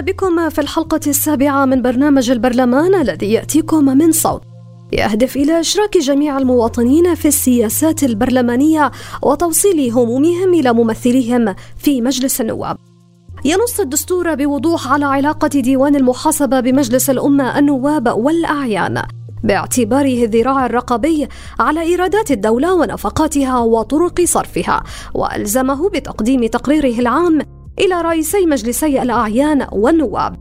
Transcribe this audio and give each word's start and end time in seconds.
بكم 0.00 0.48
في 0.48 0.60
الحلقة 0.60 1.00
السابعة 1.06 1.64
من 1.64 1.82
برنامج 1.82 2.30
البرلمان 2.30 2.94
الذي 2.94 3.32
يأتيكم 3.32 3.84
من 3.84 4.12
صوت 4.12 4.42
يهدف 4.92 5.36
إلى 5.36 5.60
إشراك 5.60 5.98
جميع 5.98 6.38
المواطنين 6.38 7.14
في 7.14 7.28
السياسات 7.28 8.02
البرلمانية 8.02 8.90
وتوصيل 9.22 9.90
همومهم 9.90 10.54
إلى 10.54 10.72
ممثليهم 10.72 11.54
في 11.76 12.00
مجلس 12.00 12.40
النواب. 12.40 12.76
ينص 13.44 13.80
الدستور 13.80 14.34
بوضوح 14.34 14.92
على 14.92 15.04
علاقة 15.04 15.48
ديوان 15.48 15.96
المحاسبة 15.96 16.60
بمجلس 16.60 17.10
الأمة 17.10 17.58
النواب 17.58 18.08
والأعيان 18.18 19.02
باعتباره 19.44 20.24
الذراع 20.24 20.66
الرقبي 20.66 21.28
على 21.60 21.82
إيرادات 21.82 22.30
الدولة 22.30 22.74
ونفقاتها 22.74 23.58
وطرق 23.58 24.20
صرفها 24.24 24.82
وألزمه 25.14 25.88
بتقديم 25.88 26.46
تقريره 26.46 27.00
العام 27.00 27.59
إلى 27.78 28.00
رئيسي 28.00 28.46
مجلسي 28.46 29.02
الأعيان 29.02 29.66
والنواب 29.72 30.36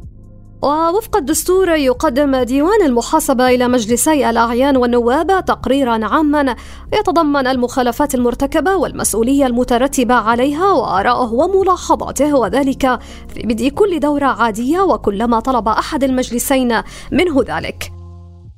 ووفق 0.62 1.18
الدستور 1.18 1.70
يقدم 1.70 2.36
ديوان 2.36 2.86
المحاسبة 2.86 3.48
إلى 3.48 3.68
مجلسي 3.68 4.30
الأعيان 4.30 4.78
والنواب 4.78 5.46
تقريرا 5.46 6.06
عاما 6.06 6.56
يتضمن 6.94 7.48
المخالفات 7.48 8.16
المرتكبة 8.16 8.76
والمسؤولية 8.76 9.46
المترتبة 9.46 10.14
عليها 10.16 10.72
وآراءه 10.72 11.34
وملاحظاته 11.34 12.36
وذلك 12.38 13.00
في 13.28 13.42
بدء 13.44 13.70
كل 13.70 14.00
دورة 14.00 14.26
عادية 14.26 14.80
وكلما 14.82 15.40
طلب 15.40 15.68
أحد 15.68 16.04
المجلسين 16.04 16.82
منه 17.12 17.44
ذلك. 17.48 17.99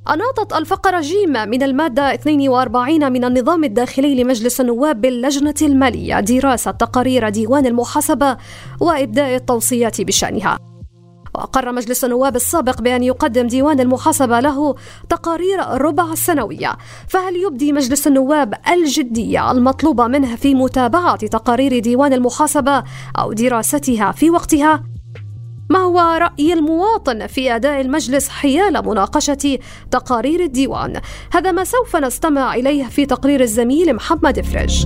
أناطت 0.10 0.54
الفقرة 0.54 1.00
جيم 1.02 1.32
من 1.32 1.64
المادة 1.64 2.14
42 2.14 3.12
من 3.12 3.26
النظام 3.26 3.64
الداخلي 3.64 4.24
لمجلس 4.24 4.62
النواب 4.62 5.02
باللجنة 5.02 5.54
المالية 5.62 6.20
دراسة 6.20 6.72
تقارير 6.72 7.30
ديوان 7.30 7.66
المحاسبة 7.66 8.38
وإبداء 8.80 9.36
التوصيات 9.36 10.02
بشأنها. 10.02 10.58
وأقر 11.36 11.72
مجلس 11.72 12.06
النواب 12.06 12.36
السابق 12.36 12.82
بأن 12.82 13.04
يقدم 13.04 13.48
ديوان 13.48 13.80
المحاسبة 13.80 14.40
له 14.40 14.76
تقارير 15.10 15.60
ربع 15.60 16.16
سنوية 16.16 16.78
فهل 17.08 17.36
يبدي 17.36 17.74
مجلس 17.74 18.08
النواب 18.08 18.54
الجدية 18.72 19.52
المطلوبة 19.52 20.08
منه 20.08 20.36
في 20.36 20.56
متابعة 20.56 21.16
تقارير 21.16 21.80
ديوان 21.80 22.14
المحاسبة 22.14 22.84
أو 23.20 23.34
دراستها 23.34 24.12
في 24.12 24.30
وقتها؟ 24.30 24.91
ما 25.72 25.80
هو 25.80 26.00
رأي 26.00 26.54
المواطن 26.54 27.28
في 27.28 27.56
أداء 27.56 27.82
المجلس 27.82 28.30
حيال 28.30 28.86
مناقشة 28.88 29.60
تقارير 29.92 30.40
الديوان؟ 30.40 31.02
هذا 31.32 31.52
ما 31.52 31.64
سوف 31.64 31.96
نستمع 31.96 32.56
إليه 32.56 32.84
في 32.84 33.06
تقرير 33.06 33.42
الزميل 33.42 33.94
محمد 33.94 34.42
فريج. 34.42 34.86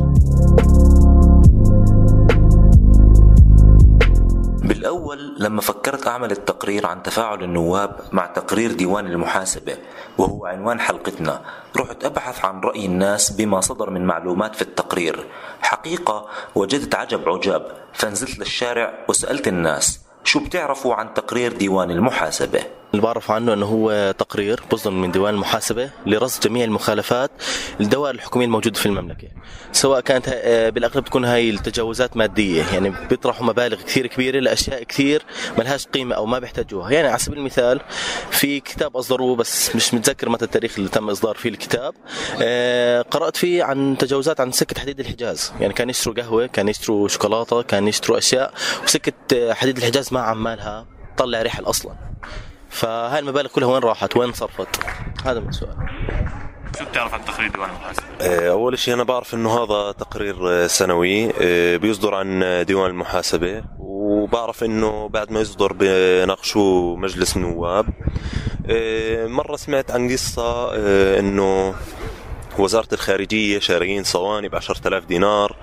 بالأول 4.64 5.36
لما 5.40 5.62
فكرت 5.62 6.08
أعمل 6.08 6.32
التقرير 6.32 6.88
عن 6.88 7.04
تفاعل 7.04 7.44
النواب 7.44 8.00
مع 8.12 8.26
تقرير 8.26 8.72
ديوان 8.72 9.06
المحاسبة 9.06 9.78
وهو 10.18 10.46
عنوان 10.46 10.80
حلقتنا 10.80 11.42
رحت 11.78 12.06
أبحث 12.06 12.46
عن 12.46 12.60
رأي 12.60 12.86
الناس 12.86 13.32
بما 13.32 13.62
صدر 13.62 13.90
من 13.90 14.06
معلومات 14.06 14.56
في 14.56 14.62
التقرير 14.62 15.26
حقيقة 15.62 16.28
وجدت 16.56 16.96
عجب 16.96 17.30
عجاب 17.30 17.72
فنزلت 17.94 18.40
للشارع 18.40 19.06
وسألت 19.10 19.48
الناس 19.48 20.05
شو 20.26 20.40
بتعرفوا 20.40 20.96
عن 20.96 21.14
تقرير 21.14 21.54
ديوان 21.54 21.92
المحاسبة؟ 21.92 22.60
اللي 22.96 23.04
بعرف 23.08 23.32
عنه 23.32 23.54
إنه 23.54 23.66
هو 23.66 24.14
تقرير 24.18 24.64
بصدر 24.72 24.92
من 24.92 25.12
ديوان 25.12 25.34
المحاسبة 25.34 25.90
لرصد 26.06 26.44
جميع 26.44 26.64
المخالفات 26.64 27.32
للدوائر 27.80 28.16
الحكوميه 28.16 28.46
الموجوده 28.46 28.80
في 28.80 28.86
المملكة. 28.86 29.28
سواء 29.72 30.00
كانت 30.00 30.30
بالأغلب 30.74 31.06
تكون 31.06 31.26
هاي 31.26 31.50
التجاوزات 31.50 32.18
مادية 32.18 32.64
يعني 32.74 32.94
بيطرحوا 33.10 33.46
مبالغ 33.46 33.82
كثير 33.82 34.08
كبيرة 34.08 34.40
لأشياء 34.40 34.84
كثير 34.84 35.24
ما 35.58 35.64
لهاش 35.64 35.88
قيمة 35.88 36.16
أو 36.16 36.26
ما 36.26 36.40
بيحتاجوها. 36.40 36.92
يعني 36.92 37.08
على 37.08 37.20
سبيل 37.20 37.38
المثال 37.38 37.82
في 38.32 38.60
كتاب 38.60 38.98
أصدروه 38.98 39.36
بس 39.36 39.76
مش 39.76 39.94
متذكر 39.94 40.30
متى 40.30 40.46
التاريخ 40.46 40.74
اللي 40.78 40.90
تم 40.90 41.10
إصدار 41.10 41.36
فيه 41.36 41.50
الكتاب 41.50 41.94
آه، 42.42 43.02
قرأت 43.02 43.38
فيه 43.38 43.64
عن 43.64 43.98
تجاوزات 44.00 44.40
عن 44.42 44.52
سكة 44.52 44.82
حديد 44.82 45.00
الحجاز. 45.00 45.54
يعني 45.60 45.74
كان 45.74 45.90
يشتروا 45.90 46.16
قهوة 46.16 46.46
كان 46.46 46.68
يشتروا 46.68 47.08
شوكولاتة 47.08 47.62
كان 47.62 47.88
يشتروا 47.88 48.18
أشياء 48.18 48.54
وسكة 48.84 49.54
حديد 49.54 49.78
الحجاز 49.78 50.14
ما 50.14 50.20
عمالها 50.20 50.86
طلع 51.18 51.42
رحل 51.42 51.64
أصلا. 51.64 51.96
فهاي 52.76 53.20
المبالغ 53.20 53.50
كلها 53.50 53.68
وين 53.68 53.84
راحت؟ 53.84 54.18
وين 54.18 54.34
صرفت؟ 54.34 54.68
هذا 55.26 55.40
من 55.40 55.50
السؤال. 55.50 55.76
شو 56.80 56.86
بتعرف 56.86 57.14
عن 57.14 57.26
تقرير 57.26 57.52
ديوان 57.52 57.70
المحاسبة؟ 57.70 58.06
آه، 58.22 58.52
أول 58.52 58.80
شيء 58.80 58.94
أنا 58.94 59.04
بعرف 59.04 59.34
إنه 59.34 59.64
هذا 59.64 59.92
تقرير 59.92 60.36
آه، 60.50 60.68
سنوي 60.68 61.32
آه، 61.42 61.78
بيصدر 61.78 62.16
عن 62.16 62.64
ديوان 62.68 62.90
المحاسبة 62.90 63.64
وبعرف 63.80 64.64
إنه 64.64 65.10
بعد 65.10 65.32
ما 65.32 65.40
يصدر 65.40 65.74
بناقشوه 65.74 66.96
مجلس 66.96 67.36
النواب. 67.38 67.86
مرة 69.28 69.56
سمعت 69.56 69.92
عن 69.92 70.12
قصة 70.12 70.76
إنه 71.20 71.76
وزارة 72.60 72.88
الخارجية 72.94 73.60
شاريين 73.60 74.04
صواني 74.04 74.50
ب 74.50 74.56
10000 74.56 75.06
دينار 75.06 75.56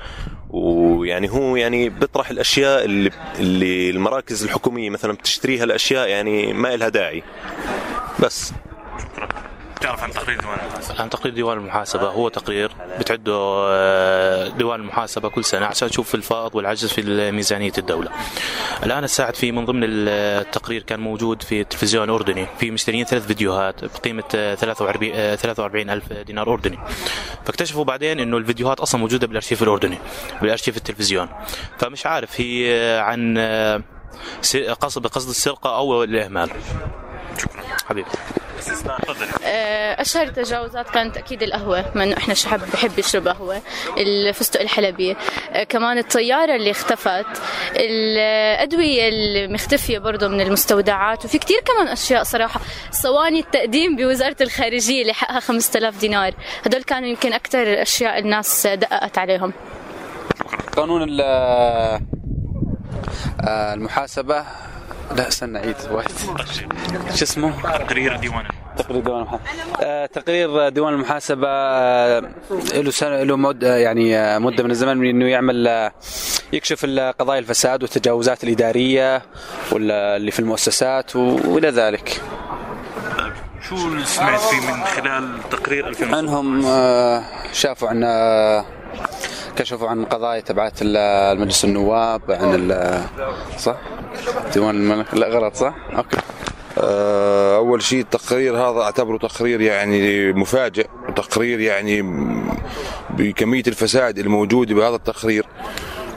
ويعني 0.52 1.30
هو 1.30 1.56
يعني 1.56 1.88
بيطرح 1.88 2.30
الأشياء 2.30 2.84
اللي 2.84 3.10
اللي 3.38 3.90
المراكز 3.90 4.44
الحكومية 4.44 4.90
مثلا 4.90 5.12
بتشتريها 5.12 5.64
الأشياء 5.64 6.08
يعني 6.08 6.52
ما 6.52 6.76
لها 6.76 6.88
داعي. 6.88 7.22
بس. 8.20 8.52
تعرف 9.82 10.02
عن 10.02 10.10
تقرير 10.10 10.40
ديوان 10.40 10.58
المحاسبة؟ 10.58 11.02
عن 11.02 11.10
تقرير 11.10 11.34
ديوان 11.34 11.58
المحاسبة 11.58 12.08
هو 12.08 12.28
تقرير 12.28 12.72
بتعده 12.98 13.32
آه، 13.68 14.48
ديوان 14.48 14.80
المحاسبة 14.80 15.28
كل 15.28 15.44
سنة 15.44 15.66
عشان 15.66 15.88
تشوف 15.88 16.14
الفائض 16.14 16.54
والعجز 16.54 16.86
في 16.86 17.30
ميزانية 17.30 17.72
الدولة. 17.78 18.10
الآن 18.82 19.04
الساعد 19.04 19.34
في 19.36 19.52
من 19.52 19.64
ضمن 19.64 19.80
التقرير 19.84 20.82
كان 20.82 21.00
موجود 21.00 21.42
في 21.42 21.60
التلفزيون 21.60 22.04
الأردني 22.04 22.46
في 22.58 22.70
مشترين 22.70 23.04
ثلاث 23.04 23.26
فيديوهات 23.26 23.84
بقيمة 23.84 24.22
43 24.30 25.36
43 25.36 25.90
ألف 25.90 26.12
دينار 26.12 26.52
أردني. 26.52 26.78
فاكتشفوا 27.44 27.84
بعدين 27.84 28.20
إنه 28.20 28.36
الفيديوهات 28.36 28.80
أصلا 28.80 29.00
موجودة 29.00 29.26
بالأرشيف 29.26 29.62
الأردني 29.62 29.98
بالأرشيف 30.42 30.76
التلفزيون. 30.76 31.28
فمش 31.78 32.06
عارف 32.06 32.40
هي 32.40 32.98
عن 33.04 33.34
آه، 33.38 33.82
قصد 34.80 35.02
بقصد 35.02 35.28
السرقة 35.28 35.76
أو 35.76 36.04
الإهمال. 36.04 36.50
شكرا 37.38 37.62
حبيبي. 37.88 38.08
آه، 39.44 40.00
أشهر 40.00 40.26
التجاوزات 40.26 40.90
كانت 40.90 41.16
أكيد 41.16 41.42
القهوة 41.42 41.84
ما 41.94 42.16
إحنا 42.18 42.34
شعب 42.34 42.60
بحب 42.72 42.98
يشرب 42.98 43.28
قهوة 43.28 43.62
الفستق 43.98 44.60
الحلبي. 44.60 45.16
آه، 45.52 45.64
كمان 45.64 45.98
الطيارة 45.98 46.56
اللي 46.56 46.70
اختفت 46.70 47.26
الأدوية 47.76 49.08
المختفية 49.08 49.98
برضه 49.98 50.28
من 50.28 50.40
المستودعات 50.40 51.24
وفي 51.24 51.38
كتير 51.38 51.60
كمان 51.60 51.88
أشياء 51.88 52.22
صراحة. 52.22 52.60
صواني 52.90 53.40
التقديم 53.40 53.96
بوزارة 53.96 54.36
الخارجية 54.40 55.02
اللي 55.02 55.12
حقها 55.14 55.40
5000 55.40 56.00
دينار. 56.00 56.34
هدول 56.66 56.82
كانوا 56.82 57.08
يمكن 57.08 57.32
أكثر 57.32 57.82
أشياء 57.82 58.18
الناس 58.18 58.66
دققت 58.66 59.18
عليهم. 59.18 59.52
قانون 60.76 61.20
آه، 61.20 62.00
المحاسبة 63.74 64.44
لا 65.16 65.28
استنى 65.28 65.58
عيد 65.58 65.76
واحد 65.90 66.10
شو 67.14 67.24
اسمه؟ 67.24 67.62
تقرير 67.78 68.16
ديوان 68.16 68.44
تقرير 68.76 69.02
ديوان 69.08 69.22
المحاسبة 69.22 69.82
آه 69.82 70.06
تقرير 70.06 70.68
ديوان 70.68 70.94
المحاسبة 70.94 71.48
آه 71.48 72.22
له 72.74 72.90
سنة 72.90 73.22
له 73.22 73.36
يعني 73.62 74.18
آه 74.18 74.38
مدة 74.38 74.64
من 74.64 74.70
الزمن 74.70 74.96
من 74.96 75.08
إنه 75.08 75.26
يعمل 75.26 75.90
يكشف 76.52 76.84
قضايا 77.18 77.38
الفساد 77.38 77.82
والتجاوزات 77.82 78.44
الإدارية 78.44 79.22
واللي 79.72 80.30
في 80.30 80.38
المؤسسات 80.40 81.16
وإلى 81.16 81.68
ذلك. 81.68 82.20
شو 83.68 83.76
سمعت 84.04 84.40
فيه 84.40 84.60
من 84.72 84.84
خلال 84.84 85.38
تقرير 85.50 85.88
2000 85.88 86.16
عنهم 86.16 86.62
شافوا 87.52 87.88
عن 87.88 88.04
كشفوا 89.56 89.88
عن 89.88 90.04
قضايا 90.04 90.40
تبعت 90.40 90.78
المجلس 90.82 91.64
النواب 91.64 92.22
عن 92.28 92.74
صح؟ 93.58 93.76
ديوان 94.52 94.74
الملك 94.74 95.14
لا 95.14 95.28
غلط 95.28 95.54
صح؟ 95.54 95.74
أوكي 95.96 96.16
آه، 96.78 97.56
أول 97.56 97.82
شيء 97.82 98.00
التقرير 98.00 98.56
هذا 98.56 98.80
أعتبره 98.80 99.18
تقرير 99.18 99.60
يعني 99.60 100.32
مفاجئ 100.32 100.86
تقرير 101.16 101.60
يعني 101.60 102.02
بكمية 103.10 103.62
الفساد 103.66 104.18
الموجوده 104.18 104.74
بهذا 104.74 104.96
التقرير 104.96 105.46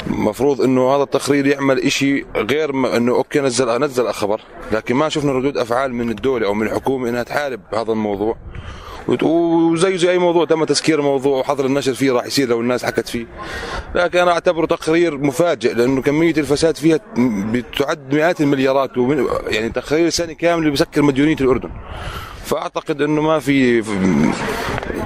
المفروض 0.08 0.62
إنه 0.62 0.96
هذا 0.96 1.04
التقرير 1.04 1.48
يعمل 1.48 1.92
شيء 1.92 2.26
غير 2.36 2.72
ما 2.72 2.98
إنه 2.98 3.12
أوكي 3.16 3.40
نزل 3.40 3.82
نزل 3.82 4.08
الخبر 4.08 4.42
لكن 4.72 4.96
ما 4.96 5.10
شفنا 5.10 5.32
ردود 5.32 5.58
أفعال 5.58 5.94
من 5.94 6.10
الدولة 6.10 6.48
أو 6.48 6.54
من 6.54 6.68
الحكومة 6.68 7.10
إنها 7.10 7.24
تحارب 7.24 7.62
هذا 7.74 7.92
الموضوع 7.92 8.38
وزي 9.08 9.98
زي 9.98 10.12
أي 10.12 10.18
موضوع 10.18 10.46
تم 10.46 10.64
تسكير 10.64 11.00
الموضوع 11.00 11.40
وحظر 11.40 11.66
النشر 11.66 11.94
فيه 11.94 12.12
راح 12.12 12.26
يصير 12.26 12.48
لو 12.48 12.62
الناس 12.62 12.86
حكت 12.86 13.08
فيه. 13.08 13.26
لكن 13.96 14.20
أنا 14.20 14.32
أعتبره 14.32 14.66
تقرير 14.66 15.18
مفاجئ 15.18 15.74
لأنه 15.74 16.02
كمية 16.02 16.34
الفساد 16.38 16.78
فيها 16.78 17.00
بتعد 17.52 18.14
مئات 18.14 18.42
المليارات 18.42 18.92
يعني 19.48 19.70
تقرير 19.70 20.10
سنة 20.10 20.34
كاملة 20.34 20.72
بتسكر 20.72 21.02
مديونية 21.02 21.36
الأردن. 21.42 21.70
فأعتقد 22.46 23.02
إنه 23.02 23.22
ما 23.22 23.40
في 23.40 23.82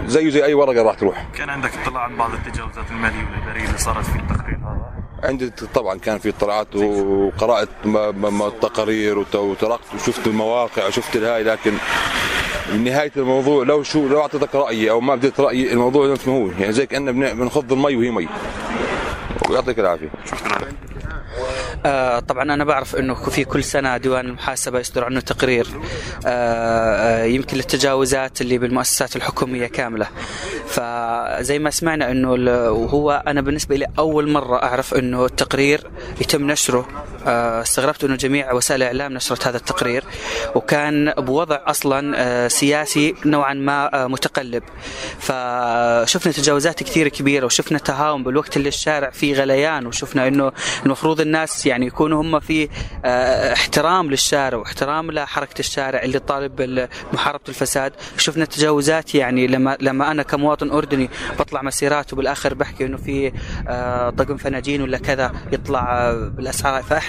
زيه 0.08 0.30
زي 0.30 0.46
أي 0.46 0.54
ورقة 0.54 0.84
راح 0.84 0.96
تروح. 0.96 1.28
كان 1.38 1.50
عندك 1.50 1.72
اطلاع 1.86 2.02
عن 2.02 2.18
بعض 2.18 2.32
التجاوزات 2.34 2.92
المالية 2.92 3.26
والإدارية 3.32 3.68
اللي 3.68 3.78
صارت 3.78 4.06
في 4.06 4.16
التقرير 4.16 4.58
هذا؟ 4.58 5.00
عندي 5.24 5.50
طبعا 5.74 5.98
كان 5.98 6.18
في 6.18 6.30
اطلاعات 6.30 6.76
وقرأت 6.76 7.70
التقارير 7.86 9.18
وتركت 9.20 9.94
وشفت 9.96 10.28
المواقع 10.28 10.88
وشفت 10.88 11.16
الهاي 11.16 11.44
لكن 11.44 11.72
نهاية 12.78 13.12
الموضوع 13.18 13.64
لو 13.64 13.84
شو 13.84 14.08
لو 14.08 14.22
أعطيتك 14.22 14.56
رأيي 14.56 14.92
أو 14.92 15.02
ما 15.02 15.16
بديت 15.16 15.40
رأيي 15.40 15.74
الموضوع 15.74 16.12
نفس 16.12 16.28
ما 16.28 16.34
هو. 16.34 16.48
يعني 16.60 16.74
زي 16.74 16.86
كاننا 16.86 17.34
بنخض 17.34 17.72
المي 17.74 17.96
وهي 17.96 18.12
مي. 18.12 18.28
ويعطيك 19.50 19.80
العافية. 19.80 20.10
آه 21.86 22.20
طبعا 22.20 22.44
أنا 22.44 22.64
بعرف 22.64 22.96
إنه 22.96 23.14
في 23.14 23.44
كل 23.44 23.64
سنة 23.64 23.98
ديوان 23.98 24.26
المحاسبة 24.26 24.80
يصدر 24.80 25.04
عنه 25.04 25.20
تقرير 25.20 25.68
آه, 26.26 27.22
آه، 27.22 27.24
يمكن 27.24 27.58
للتجاوزات 27.58 28.42
اللي 28.42 28.58
بالمؤسسات 28.58 29.16
الحكومية 29.16 29.68
كاملة. 29.68 30.08
فزي 30.68 31.60
ما 31.60 31.70
سمعنا 31.70 32.12
إنه 32.12 32.32
وهو 32.72 33.24
أنا 33.28 33.42
بالنسبة 33.42 33.76
لي 33.76 33.88
أول 34.00 34.30
مرة 34.30 34.64
أعرف 34.64 34.94
إنه 34.94 35.26
التقرير 35.26 35.82
يتم 36.22 36.52
نشره. 36.52 36.88
استغربت 37.28 38.04
أنه 38.04 38.16
جميع 38.16 38.54
وسائل 38.54 38.82
الإعلام 38.82 39.14
نشرت 39.14 39.48
هذا 39.48 39.58
التقرير 39.58 40.04
وكان 40.56 41.14
بوضع 41.18 41.60
أصلا 41.66 42.14
آه 42.18 42.48
سياسي 42.48 43.16
نوعا 43.26 43.54
ما 43.54 44.04
آه 44.04 44.08
متقلب. 44.08 44.64
فشفنا 45.20 46.32
تجاوزات 46.34 46.84
كثير 46.84 47.08
كبيرة 47.08 47.46
وشفنا 47.46 47.78
تهاون 47.78 48.24
بالوقت 48.24 48.58
اللي 48.58 48.68
الشارع 48.68 49.10
فيه 49.10 49.34
غليان 49.34 49.88
وشفنا 49.88 50.28
إنه 50.28 50.52
المفروض 50.86 51.22
الناس 51.22 51.66
يعني 51.66 51.86
يكونوا 51.86 52.22
هم 52.22 52.40
في 52.40 52.70
آه، 53.06 53.54
احترام 53.54 54.10
للشارع 54.12 54.58
واحترام 54.58 55.12
لحركه 55.12 55.60
الشارع 55.60 56.04
اللي 56.04 56.20
طالب 56.20 56.56
بمحاربه 57.12 57.44
الفساد. 57.50 57.94
شفنا 58.18 58.46
تجاوزات 58.46 59.16
يعني 59.16 59.48
لما 59.48 59.78
لما 59.82 60.12
أنا 60.12 60.24
كمواطن 60.24 60.72
أردني 60.72 61.10
بطلع 61.40 61.62
مسيرات 61.62 62.14
وبالآخر 62.14 62.54
بحكي 62.54 62.86
إنه 62.86 62.98
في 62.98 63.32
آه، 63.68 64.10
طقم 64.10 64.38
فناجين 64.38 64.82
ولا 64.82 64.98
كذا 64.98 65.32
يطلع 65.52 66.14
بالأسعار. 66.14 66.84
فإحنا 66.84 67.09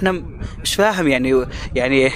مش 0.62 0.74
فاهم 0.74 1.08
يعني 1.08 1.46
يعني 1.74 2.12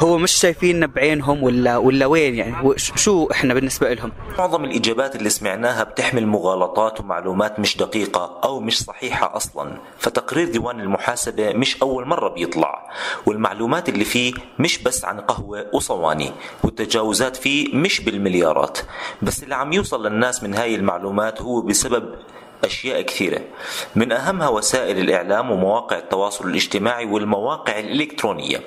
هو 0.00 0.18
مش 0.18 0.32
شايفيننا 0.32 0.86
بعينهم 0.86 1.42
ولا 1.42 1.76
ولا 1.76 2.06
وين 2.06 2.34
يعني؟ 2.34 2.56
شو 2.76 3.28
إحنا 3.32 3.54
بالنسبة 3.54 3.92
لهم؟ 3.92 4.12
معظم 4.38 4.64
الإجابات 4.64 5.16
اللي 5.16 5.30
سمعناها 5.30 5.84
بتحمل 5.84 6.26
مغالطات 6.26 7.00
ومعلومات 7.00 7.60
مش 7.60 7.76
دقيقة 7.76 8.40
أو 8.44 8.60
مش 8.60 8.82
صحيحة 8.84 9.36
أصلا 9.36 9.78
فتقرير 9.98 10.48
ديوان 10.48 10.80
المحاسبة 10.80 11.52
مش 11.52 11.82
أول 11.82 12.06
مرة 12.08 12.28
بيطلع 12.28 12.90
والمعلومات 13.26 13.88
اللي 13.88 14.04
فيه 14.04 14.32
مش 14.58 14.82
بس 14.82 15.04
عن 15.04 15.20
قهوة 15.20 15.66
وصواني 15.72 16.32
والتجاوزات 16.64 17.36
فيه 17.36 17.74
مش 17.76 18.00
بالمليارات 18.00 18.78
بس 19.22 19.42
اللي 19.42 19.54
عم 19.54 19.72
يوصل 19.72 20.06
للناس 20.06 20.42
من 20.42 20.54
هاي 20.54 20.74
المعلومات 20.74 21.42
هو 21.42 21.60
بسبب 21.60 22.14
أشياء 22.64 23.02
كثيرة. 23.02 23.40
من 23.96 24.12
أهمها 24.12 24.48
وسائل 24.48 24.98
الإعلام 24.98 25.50
ومواقع 25.50 25.98
التواصل 25.98 26.48
الاجتماعي 26.48 27.04
والمواقع 27.04 27.78
الإلكترونية 27.78 28.60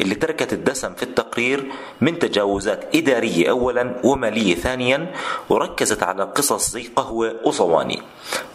اللي 0.00 0.14
تركت 0.14 0.52
الدسم 0.52 0.94
في 0.94 1.02
التقرير 1.02 1.64
من 2.00 2.18
تجاوزات 2.18 2.96
إدارية 2.96 3.50
أولا 3.50 4.00
ومالية 4.04 4.54
ثانيا 4.54 5.12
وركزت 5.48 6.02
على 6.02 6.22
قصص 6.24 6.70
زي 6.70 6.88
قهوة 6.96 7.36
وصواني. 7.44 8.02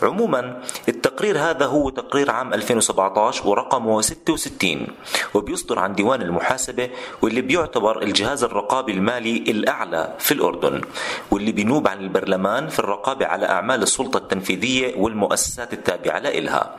عموما 0.02 0.62
التقرير 0.90 1.38
هذا 1.40 1.66
هو 1.66 1.90
تقرير 1.90 2.32
عام 2.32 2.54
2017 2.54 3.48
ورقمه 3.48 4.02
66 4.02 4.88
وبيصدر 5.34 5.80
عن 5.80 5.96
ديوان 5.96 6.22
المحاسبة 6.22 6.90
واللي 7.22 7.42
بيعتبر 7.42 8.02
الجهاز 8.02 8.44
الرقابي 8.44 8.92
المالي 8.92 9.38
الأعلى 9.38 10.16
في 10.20 10.32
الأردن 10.34 10.82
واللي 11.32 11.52
بينوب 11.52 11.88
عن 11.88 12.00
البرلمان 12.00 12.68
في 12.68 12.80
الرقابة 12.80 13.26
على 13.26 13.46
أعمال 13.46 13.84
السلطة 13.84 14.18
التنفيذية 14.18 14.73
والمؤسسات 14.96 15.74
التابعة 15.74 16.20
لإلها 16.20 16.76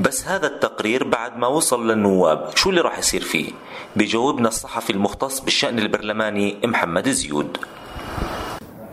بس 0.00 0.26
هذا 0.26 0.46
التقرير 0.46 1.04
بعد 1.04 1.38
ما 1.38 1.46
وصل 1.46 1.90
للنواب 1.90 2.50
شو 2.56 2.70
اللي 2.70 2.80
راح 2.80 2.98
يصير 2.98 3.22
فيه؟ 3.22 3.52
بيجاوبنا 3.96 4.48
الصحفي 4.48 4.90
المختص 4.90 5.40
بالشأن 5.40 5.78
البرلماني 5.78 6.56
محمد 6.64 7.08
زيود. 7.08 7.58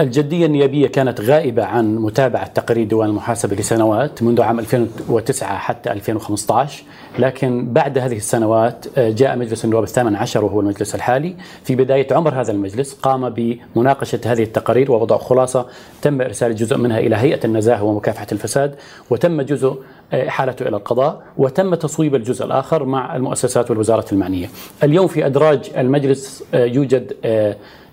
الجدية 0.02 0.46
النيابية 0.46 0.88
كانت 0.88 1.22
غائبة 1.22 1.64
عن 1.64 1.96
متابعة 1.96 2.48
تقارير 2.48 2.88
ديوان 2.88 3.10
المحاسبة 3.10 3.56
لسنوات 3.56 4.24
منذ 4.24 4.42
عام 4.42 4.60
2009 4.60 5.58
حتى 5.58 5.92
2015 5.92 6.84
لكن 7.20 7.74
بعد 7.74 7.98
هذه 7.98 8.16
السنوات 8.16 8.86
آه، 8.98 9.10
جاء 9.10 9.38
مجلس 9.38 9.66
النواب 9.66 9.84
الثامن 9.84 10.16
عشر 10.16 10.46
وهو 10.46 10.60
المجلس 10.60 10.96
الحالي. 10.96 11.36
في 11.64 11.76
بداية 11.76 12.08
عمر 12.12 12.42
هذا 12.42 12.52
المجلس 12.52 12.94
قام 12.94 13.30
بمناقشة 13.30 14.20
هذه 14.26 14.44
التقارير 14.44 14.92
ووضع 14.92 15.18
خلاصة. 15.18 15.66
تم 16.02 16.22
إرسال 16.22 16.56
جزء 16.56 16.78
منها 16.78 17.00
إلى 17.00 17.16
هيئة 17.16 17.46
النزاهة 17.46 17.84
ومكافحة 17.84 18.28
الفساد 18.32 18.76
وتم 19.10 19.42
جزء 19.42 19.78
آه، 20.14 20.28
إحالته 20.28 20.68
إلى 20.68 20.78
القضاء 20.78 21.24
وتم 21.38 21.76
تصويب 21.76 22.16
الجزء 22.16 22.46
الآخر 22.46 22.86
مع 22.86 23.16
المؤسسات 23.16 23.70
والوزارة 23.72 24.06
المعنية. 24.12 24.50
اليوم 24.84 25.08
في 25.08 25.26
أدراج 25.26 25.72
المجلس 25.78 26.44
آه، 26.54 26.66
يوجد 26.66 27.14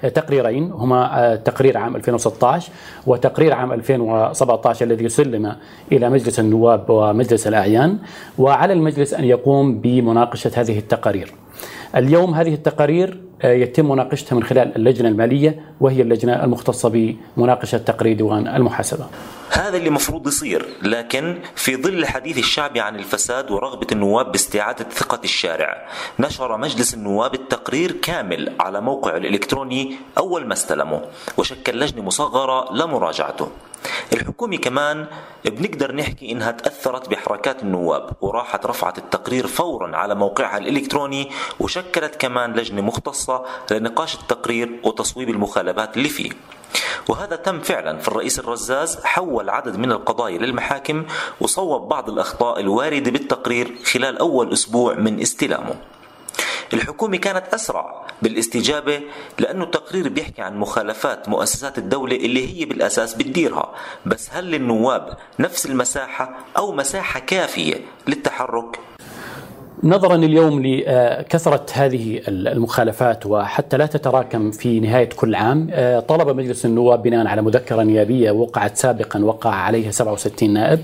تقريرين 0.03 0.73
هما 0.73 1.37
تقرير 1.45 1.79
عام 1.79 1.97
2016 1.97 2.73
وتقرير 3.07 3.53
عام 3.53 3.73
2017 3.73 4.87
الذي 4.87 5.09
سلم 5.09 5.57
إلى 5.93 6.11
مجلس 6.11 6.41
النواب 6.41 6.85
ومجلس 6.89 7.47
الأعيان 7.47 7.99
وعلى 8.39 8.73
المجلس 8.73 9.15
أن 9.15 9.25
يقوم 9.25 9.79
بمناقشة 9.79 10.51
هذه 10.55 10.79
التقارير. 10.79 11.33
اليوم 11.97 12.35
هذه 12.35 12.55
التقارير 12.55 13.21
آه، 13.43 13.53
يتم 13.53 13.89
مناقشتها 13.89 14.37
من 14.37 14.43
خلال 14.43 14.77
اللجنة 14.77 15.09
المالية 15.09 15.61
وهي 15.81 16.03
اللجنة 16.03 16.45
المختصة 16.45 17.17
بمناقشة 17.37 17.79
تقرير 17.79 18.17
ديوان 18.17 18.49
المحاسبة. 18.49 19.07
هذا 19.51 19.77
اللي 19.77 19.91
مفروض 19.91 20.27
يصير. 20.27 20.69
لكن 20.83 21.43
في 21.57 21.77
ظل 21.77 21.95
الحديث 21.95 22.39
الشعبي 22.39 22.81
عن 22.81 22.97
الفساد 22.97 23.51
ورغبة 23.51 23.87
النواب 23.93 24.33
باستعادة 24.33 24.87
ثقة 24.91 25.21
الشارع 25.25 25.89
نشر 26.19 26.57
مجلس 26.57 26.95
النواب 26.95 27.35
التقرير 27.35 27.93
كامل 27.93 28.57
على 28.61 28.81
موقعه 28.81 29.17
الإلكتروني 29.17 29.97
أول 30.19 30.47
ما 30.47 30.53
استلمه 30.53 31.03
وشكل 31.37 31.81
لجنة 31.81 32.03
مصغرة 32.03 32.73
لمراجعته. 32.73 33.51
الحكومة 34.13 34.57
كمان 34.57 35.07
بنقدر 35.45 35.95
نحكي 35.95 36.33
إنها 36.33 36.51
تأثرت 36.51 37.09
بحركات 37.09 37.63
النواب 37.63 38.11
وراحت 38.21 38.67
رفعت 38.67 38.99
التقرير 38.99 39.47
فورا 39.47 39.97
على 39.97 40.15
موقعها 40.15 40.59
الإلكتروني 40.59 41.31
وشكلت 41.61 42.17
كمان 42.17 42.53
لجنة 42.53 42.83
مختصة 42.83 43.45
لنقاش 43.71 44.15
التقرير 44.15 44.81
وتصويب 44.85 45.31
المخالفات 45.31 45.97
اللي 45.97 46.09
فيه. 46.09 46.31
وهذا 47.09 47.37
تم 47.37 47.61
فعلا 47.61 47.99
في 47.99 48.09
الرئيس 48.09 48.39
الرزاز 48.39 49.01
حول 49.05 49.51
عدد 49.51 49.77
من 49.77 49.93
القضايا 49.93 50.39
للمحاكم 50.39 51.05
وصوب 51.41 51.89
بعض 51.89 52.11
الأخطاء 52.11 52.61
الواردة 52.61 53.11
بالتقرير 53.11 53.79
خلال 53.85 54.19
أول 54.19 54.53
أسبوع 54.53 54.95
من 54.95 55.21
استلامه. 55.21 55.75
الحكومة 56.73 57.17
كانت 57.17 57.55
أسرع 57.55 58.07
بالاستجابة 58.23 59.01
لأنه 59.39 59.65
التقرير 59.65 60.09
بيحكي 60.09 60.43
عن 60.43 60.59
مخالفات 60.59 61.29
مؤسسات 61.29 61.79
الدولة 61.79 62.17
اللي 62.17 62.61
هي 62.61 62.65
بالأساس 62.65 63.15
بتديرها. 63.15 63.73
بس 64.07 64.29
هل 64.33 64.45
للنواب 64.45 65.17
نفس 65.39 65.67
المساحة 65.67 66.35
أو 66.57 66.73
مساحة 66.73 67.21
كافية 67.21 67.75
للتحرك؟ 68.09 68.79
نظرا 69.83 70.15
اليوم 70.15 70.63
لكثرة 70.67 71.67
هذه 71.73 72.21
المخالفات 72.29 73.27
وحتى 73.27 73.77
لا 73.77 73.87
تتراكم 73.87 74.51
في 74.51 74.81
نهاية 74.81 75.09
كل 75.09 75.35
عام 75.35 75.71
طلب 76.09 76.37
مجلس 76.37 76.65
النواب 76.65 77.03
بناء 77.03 77.27
على 77.27 77.43
مذكرة 77.43 77.83
نيابية 77.83 78.31
وقعت 78.31 78.77
سابقا 78.77 79.25
وقع 79.25 79.51
عليها 79.51 79.91
67 79.91 80.51
نائب. 80.53 80.81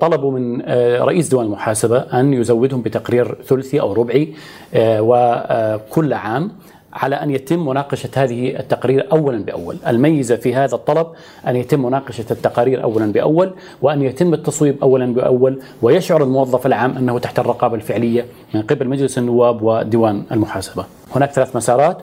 طلبوا 0.00 0.30
من 0.32 0.62
آه، 0.64 1.04
رئيس 1.04 1.28
ديوان 1.28 1.46
المحاسبة 1.46 1.98
أن 1.98 2.34
يزودهم 2.34 2.82
بتقرير 2.82 3.36
ثلثي 3.44 3.80
أو 3.80 3.92
ربعي 3.92 4.34
وكل 4.76 6.12
عام 6.12 6.50
على 6.92 7.16
أن 7.16 7.30
يتم 7.30 7.66
مناقشة 7.68 8.08
هذه 8.16 8.58
التقارير 8.58 9.12
أولا 9.12 9.44
بأول. 9.44 9.76
الميزة 9.86 10.36
في 10.36 10.54
هذا 10.54 10.74
الطلب 10.74 11.06
أن 11.46 11.56
يتم 11.56 11.82
مناقشة 11.82 12.24
التقارير 12.30 12.82
أولا 12.82 13.12
بأول 13.12 13.52
وأن 13.82 14.02
يتم 14.02 14.34
التصويب 14.34 14.76
أولا 14.82 15.14
بأول 15.14 15.60
ويشعر 15.82 16.22
الموظف 16.22 16.66
العام 16.66 16.96
أنه 16.96 17.18
تحت 17.18 17.38
الرقابة 17.38 17.74
الفعلية 17.74 18.26
من 18.54 18.62
قبل 18.62 18.88
مجلس 18.88 19.18
النواب 19.18 19.62
وديوان 19.62 20.22
المحاسبة. 20.32 20.84
هناك 21.16 21.30
ثلاث 21.32 21.56
مسارات 21.56 21.98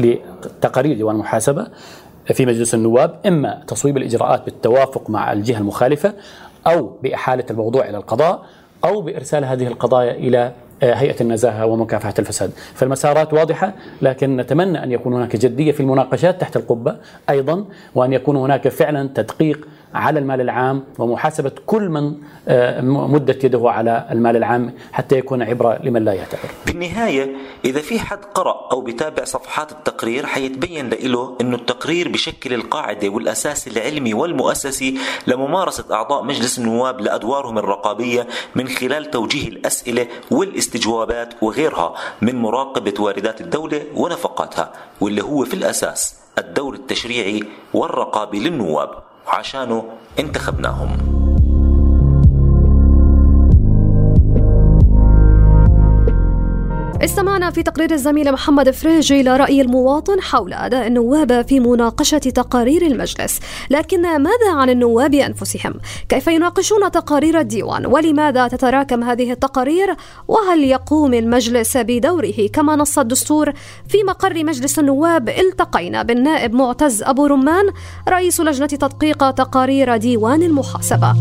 لتقارير 0.00 0.96
ديوان 0.96 1.14
المحاسبة 1.14 1.66
في 2.34 2.46
مجلس 2.46 2.74
النواب 2.74 3.14
إما 3.26 3.62
تصويب 3.66 3.96
الإجراءات 3.96 4.44
بالتوافق 4.44 5.10
مع 5.10 5.32
الجهة 5.32 5.58
المخالفة 5.58 6.12
أو 6.68 6.98
بإحالة 7.02 7.44
الموضوع 7.50 7.88
إلى 7.88 7.96
القضاء 7.96 8.44
أو 8.84 9.00
بإرسال 9.00 9.44
هذه 9.44 9.66
القضايا 9.66 10.12
إلى 10.12 10.52
آه، 10.82 10.94
هيئة 10.94 11.20
النزاهة 11.20 11.66
ومكافحة 11.66 12.14
الفساد. 12.18 12.50
فالمسارات 12.74 13.32
واضحة 13.32 13.72
لكن 14.02 14.36
نتمنى 14.36 14.84
أن 14.84 14.92
يكون 14.92 15.14
هناك 15.14 15.36
جدية 15.36 15.72
في 15.72 15.80
المناقشات 15.80 16.40
تحت 16.40 16.56
القبة 16.56 16.96
أيضا 17.30 17.64
وأن 17.94 18.12
يكون 18.12 18.36
هناك 18.36 18.68
فعلا 18.68 19.08
تدقيق 19.14 19.68
على 19.94 20.18
المال 20.18 20.40
العام 20.40 20.84
ومحاسبة 20.98 21.52
كل 21.66 21.88
من 21.88 22.14
آه، 22.48 22.80
مدت 22.80 23.44
يده 23.44 23.70
على 23.70 24.08
المال 24.10 24.36
العام 24.36 24.74
حتى 24.92 25.18
يكون 25.18 25.42
عبرة 25.42 25.78
لمن 25.82 26.04
لا 26.04 26.12
يعتبر 26.12 26.48
بالنهاية 26.66 27.36
إذا 27.64 27.80
في 27.80 28.00
حد 28.00 28.18
قرأ 28.24 28.68
أو 28.72 28.80
بتابع 28.80 29.24
صفحات 29.24 29.72
التقرير 29.72 30.26
حيتبين 30.26 30.90
له 30.90 31.36
أنه 31.40 31.56
التقرير 31.56 32.08
بشكل 32.08 32.54
القاعدة 32.54 33.08
والأساس 33.08 33.68
العلمي 33.68 34.14
والمؤسسي 34.14 34.98
لممارسة 35.26 35.84
أعضاء 35.94 36.24
مجلس 36.24 36.58
النواب 36.58 37.00
لأدوارهم 37.00 37.58
الرقابية 37.58 38.26
من 38.54 38.68
خلال 38.68 39.10
توجيه 39.10 39.48
الأسئلة 39.48 40.06
والاستجوابات 40.30 41.34
وغيرها 41.42 41.94
من 42.22 42.36
مراقبة 42.36 42.94
واردات 42.98 43.40
الدولة 43.40 43.82
ونفقاتها 43.94 44.72
واللي 45.00 45.22
هو 45.22 45.44
في 45.44 45.54
الأساس 45.54 46.14
الدور 46.38 46.74
التشريعي 46.74 47.44
والرقابي 47.74 48.40
للنواب. 48.40 48.90
وعشانه 49.28 49.84
انتخبناهم. 50.18 51.17
استمعنا 57.04 57.50
في 57.50 57.62
تقرير 57.62 57.92
الزميل 57.92 58.32
محمد 58.32 58.70
فريجي 58.70 59.20
إلى 59.20 59.36
رأي 59.36 59.60
المواطن 59.60 60.20
حول 60.20 60.52
أداء 60.52 60.86
النواب 60.86 61.46
في 61.48 61.60
مناقشة 61.60 62.18
تقارير 62.18 62.86
المجلس 62.86 63.40
لكن 63.70 64.02
ماذا 64.02 64.52
عن 64.52 64.70
النواب 64.70 65.14
أنفسهم؟ 65.14 65.74
كيف 66.08 66.26
يناقشون 66.26 66.90
تقارير 66.90 67.40
الديوان؟ 67.40 67.86
ولماذا 67.86 68.48
تتراكم 68.48 69.04
هذه 69.04 69.32
التقارير؟ 69.32 69.96
وهل 70.28 70.64
يقوم 70.64 71.14
المجلس 71.14 71.76
بدوره 71.76 72.46
كما 72.52 72.76
نص 72.76 72.98
الدستور؟ 72.98 73.52
في 73.88 73.98
مقر 74.08 74.44
مجلس 74.44 74.78
النواب 74.78 75.28
التقينا 75.28 76.02
بالنائب 76.02 76.54
معتز 76.54 77.02
أبو 77.02 77.26
رمان 77.26 77.64
رئيس 78.08 78.40
لجنة 78.40 78.66
تدقيق 78.66 79.30
تقارير 79.30 79.96
ديوان 79.96 80.42
المحاسبة 80.42 81.14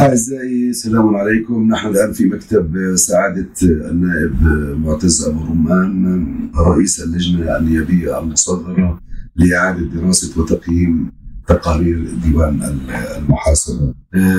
أعزائي 0.00 0.70
السلام 0.70 1.16
عليكم. 1.16 1.68
نحن 1.68 1.88
الآن 1.88 2.12
في 2.12 2.24
مكتب 2.24 2.96
سعادة 2.96 3.52
النائب 3.62 4.34
معتز 4.84 5.24
أبو 5.24 5.44
رمان 5.44 6.28
رئيس 6.56 7.00
اللجنة 7.00 7.56
النيابية 7.56 8.18
المصغرة 8.18 9.00
لإعادة 9.36 9.84
دراسة 9.84 10.40
وتقييم 10.40 11.12
تقارير 11.48 12.10
ديوان 12.24 12.78
المحاسبة 13.16 13.94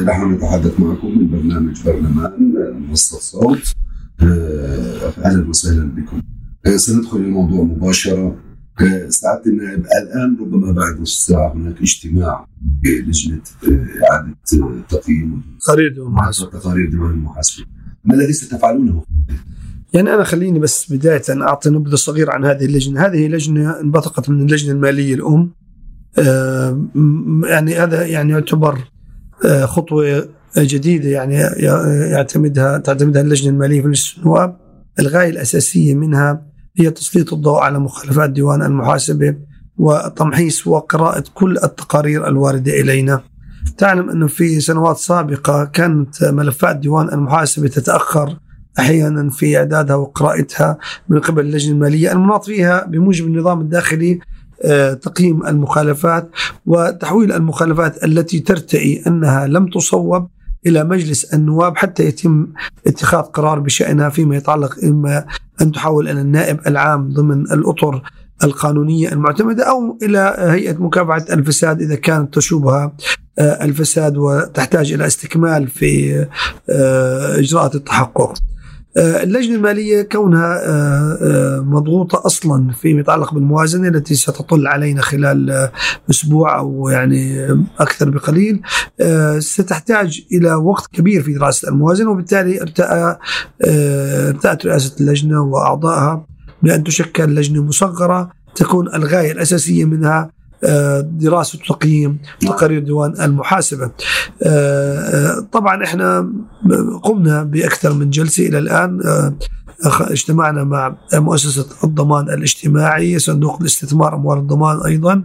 نحن 0.05 0.31
نتحدث 0.33 0.79
معكم 0.79 1.07
من 1.19 1.31
برنامج 1.31 1.83
برلمان 1.85 2.53
منصة 2.89 3.19
صوت. 3.19 3.73
أهلا 5.25 5.49
وسهلا 5.49 5.91
بكم. 5.91 6.21
سندخل 6.75 7.17
الموضوع 7.17 7.63
مباشرة. 7.63 8.35
سعاده 9.09 9.51
النائب 9.51 9.85
الآن 9.85 10.37
ربما 10.41 10.71
بعد 10.71 11.01
نصف 11.01 11.19
ساعة 11.19 11.53
هناك 11.53 11.81
اجتماع 11.81 12.47
بلجنة 12.83 13.41
إعادة 14.03 14.35
تقييم 14.89 15.41
تقارير 15.61 15.93
ديوان 15.93 16.09
المحاسبه 16.09 16.49
تقارير 16.49 16.89
ديوان 16.89 17.11
المحاسبه 17.11 17.65
ما 18.05 18.15
الذي 18.15 18.33
ستفعلونه؟ 18.33 19.03
يعني 19.93 20.13
أنا 20.13 20.23
خليني 20.23 20.59
بس 20.59 20.93
بداية 20.93 21.21
أعطي 21.29 21.69
نبذة 21.69 21.95
صغيرة 21.95 22.31
عن 22.31 22.45
هذه 22.45 22.65
اللجنة، 22.65 23.05
هذه 23.05 23.27
لجنة 23.27 23.79
انبثقت 23.79 24.29
من 24.29 24.41
اللجنة 24.41 24.71
المالية 24.71 25.13
الأم. 25.15 25.51
آه، 26.19 26.87
يعني 27.43 27.75
هذا 27.75 28.05
يعني 28.05 28.31
يعتبر 28.31 28.79
آه، 29.45 29.65
خطوة 29.65 30.29
جديدة 30.57 31.09
يعني 31.09 31.35
يعتمدها 32.11 32.77
تعتمدها 32.77 33.21
اللجنة 33.21 33.49
المالية 33.49 33.81
في 33.81 33.87
مجلس 33.87 34.15
النواب. 34.17 34.57
الغاية 34.99 35.29
الأساسية 35.29 35.95
منها 35.95 36.45
هي 36.77 36.91
تسليط 36.91 37.33
الضوء 37.33 37.59
على 37.59 37.79
مخالفات 37.79 38.29
ديوان 38.29 38.61
المحاسبة 38.61 39.35
وتمحيص 39.77 40.67
وقراءة 40.67 41.23
كل 41.33 41.57
التقارير 41.63 42.27
الواردة 42.27 42.71
إلينا. 42.81 43.21
تعلم 43.77 44.09
أنه 44.09 44.27
في 44.27 44.59
سنوات 44.59 44.97
سابقة 44.97 45.65
كانت 45.65 46.23
ملفات 46.23 46.75
ديوان 46.75 47.09
المحاسبة 47.13 47.67
تتأخر 47.67 48.37
أحيانا 48.79 49.29
في 49.29 49.57
إعدادها 49.57 49.95
وقراءتها 49.95 50.77
من 51.09 51.19
قبل 51.19 51.45
اللجنة 51.45 51.73
المالية 51.73 52.11
المناط 52.11 52.45
فيها 52.45 52.85
بموجب 52.85 53.25
النظام 53.25 53.61
الداخلي 53.61 54.19
آه، 54.63 54.93
تقييم 54.93 55.45
المخالفات 55.45 56.29
وتحويل 56.65 57.31
المخالفات 57.31 58.03
التي 58.03 58.39
ترتئي 58.39 59.03
أنها 59.07 59.47
لم 59.47 59.67
تصوب 59.67 60.27
إلى 60.67 60.83
مجلس 60.83 61.33
النواب 61.33 61.77
حتى 61.77 62.03
يتم 62.03 62.47
اتخاذ 62.87 63.21
قرار 63.21 63.59
بشأنها 63.59 64.09
فيما 64.09 64.37
يتعلق 64.37 64.75
إما 64.83 65.25
أن 65.61 65.71
تحول 65.71 66.09
إلى 66.09 66.21
النائب 66.21 66.59
العام 66.67 67.09
ضمن 67.13 67.41
الأطر 67.41 68.01
القانونية 68.43 69.11
المعتمدة 69.11 69.63
أو 69.63 69.97
إلى 70.03 70.35
هيئة 70.37 70.77
مكافحة 70.77 71.25
الفساد 71.33 71.81
إذا 71.81 71.95
كانت 71.95 72.33
تشوبها 72.33 72.93
آه، 73.39 73.63
الفساد 73.63 74.17
وتحتاج 74.17 74.93
إلى 74.93 75.07
استكمال 75.07 75.67
في 75.67 76.19
آه، 76.69 77.39
إجراءات 77.39 77.75
التحقق. 77.75 78.33
اللجنة 78.97 79.55
المالية 79.55 80.01
كونها 80.01 80.61
آه، 80.65 81.17
آه، 81.21 81.59
مضغوطة 81.59 82.25
أصلا 82.25 82.73
فيما 82.73 82.99
يتعلق 82.99 83.33
بالموازنة 83.33 83.87
التي 83.87 84.15
ستطل 84.15 84.67
علينا 84.67 85.01
خلال 85.01 85.69
أسبوع 86.09 86.59
أو 86.59 86.89
يعني 86.89 87.47
أكثر 87.79 88.09
بقليل. 88.09 88.61
ستحتاج 89.39 90.25
إلى 90.31 90.53
وقت 90.53 90.87
كبير 90.93 91.21
في 91.23 91.33
دراسة 91.33 91.69
الموازنة 91.69 92.11
وبالتالي 92.11 92.61
ارتأى 92.61 93.17
ارتأت 94.29 94.65
رئاسة 94.65 94.95
اللجنة 95.01 95.41
وأعضائها 95.41 96.25
بأن 96.63 96.83
تشكل 96.83 97.35
لجنة 97.35 97.63
مصغرة 97.63 98.31
تكون 98.55 98.95
الغاية 98.95 99.31
الأساسية 99.31 99.85
منها 99.85 100.36
دراسة 101.03 101.59
وتقييم 101.59 102.19
تقارير 102.39 102.79
ديوان 102.79 103.21
المحاسبة. 103.21 103.91
آه، 104.43 104.99
آه، 104.99 105.47
طبعا 105.51 105.83
إحنا 105.83 106.31
قمنا 107.03 107.43
بأكثر 107.43 107.93
من 107.93 108.09
جلسة 108.09 108.47
إلى 108.47 108.57
الآن. 108.57 109.01
آه، 109.05 109.35
اجتمعنا 110.11 110.63
مع 110.63 110.97
مؤسسة 111.13 111.65
الضمان 111.83 112.29
الاجتماعي 112.29 113.19
صندوق 113.19 113.61
الاستثمار 113.61 114.15
أموال 114.15 114.37
الضمان 114.37 114.79
أيضا. 114.85 115.23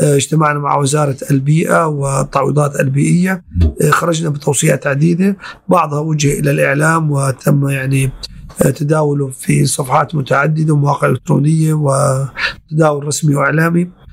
اجتمعنا 0.00 0.58
مع 0.58 0.76
وزارة 0.76 1.16
البيئة 1.30 1.86
والتعويضات 1.86 2.80
البيئية. 2.80 3.44
خرجنا 3.90 4.30
بتوصيات 4.30 4.86
عديدة. 4.86 5.36
بعضها 5.68 6.00
وجه 6.00 6.38
إلى 6.38 6.50
الإعلام 6.50 7.10
وتم 7.10 7.68
يعني 7.68 8.10
تداوله 8.58 9.28
في 9.28 9.66
صفحات 9.66 10.14
متعددة 10.14 10.72
ومواقع 10.74 11.08
إلكترونية 11.08 11.74
وتداول 11.74 13.04
رسمي 13.06 13.34
وإعلامي. 13.34 13.82
آه، 13.82 14.03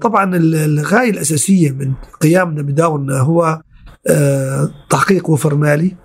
طبعا 0.00 0.36
الغاية 0.36 1.10
الأساسية 1.10 1.70
من 1.70 1.92
قيامنا 2.20 2.62
بدورنا 2.62 3.18
هو 3.18 3.62
آه، 4.06 4.70
تحقيق 4.90 5.30
وفر 5.30 5.54
مالي 5.54 5.96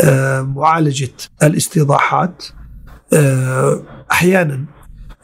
آه، 0.00 0.42
معالجة 0.42 1.12
الاستيضاحات 1.42 2.44
أحيانا 4.12 4.64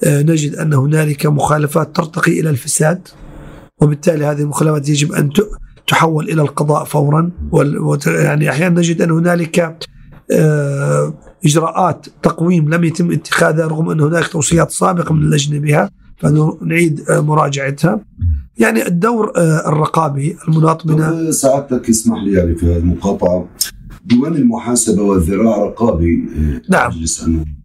نجد 0.06 0.54
أن 0.54 0.74
هنالك 0.74 1.26
مخالفات 1.26 1.96
ترتقي 1.96 2.40
إلى 2.40 2.50
الفساد 2.50 3.08
وبالتالي 3.80 4.24
هذه 4.24 4.40
المخالفات 4.40 4.88
يجب 4.88 5.12
أن 5.12 5.30
تحول 5.86 6.30
إلى 6.30 6.42
القضاء 6.42 6.84
فورا. 6.84 7.30
يعني 8.06 8.50
أحيانا 8.50 8.80
نجد 8.80 9.02
أن 9.02 9.10
هنالك 9.10 9.78
إجراءات 11.44 12.06
تقويم 12.22 12.74
لم 12.74 12.84
يتم 12.84 13.12
اتخاذها 13.12 13.66
رغم 13.66 13.90
أن 13.90 14.00
هناك 14.00 14.28
توصيات 14.28 14.70
سابقة 14.70 15.14
من 15.14 15.22
اللجنة 15.22 15.58
بها. 15.58 15.90
فنعيد 16.22 17.04
مراجعتها 17.10 18.00
يعني 18.58 18.86
الدور 18.86 19.32
آه، 19.36 19.68
الرقابي 19.68 20.36
المناط 20.48 20.86
بنا 20.86 21.30
سعادتك 21.30 21.88
اسمح 21.88 22.22
لي 22.22 22.32
يعني 22.32 22.54
في 22.54 22.76
المقاطعة 22.76 23.48
ديوان 24.04 24.36
المحاسبة 24.36 25.02
والذراع 25.02 25.64
رقابي 25.64 26.24
آه، 26.36 26.62
نعم 26.70 26.92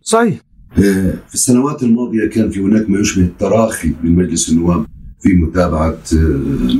صحيح 0.01 0.41
آه، 0.77 1.13
في 1.27 1.33
السنوات 1.33 1.83
الماضية 1.83 2.29
كان 2.29 2.49
في 2.49 2.59
هناك 2.59 2.89
ما 2.89 2.99
يشبه 2.99 3.23
التراخي 3.23 3.93
من 4.03 4.15
مجلس 4.15 4.49
النواب 4.49 4.85
في 5.19 5.33
متابعة 5.33 5.97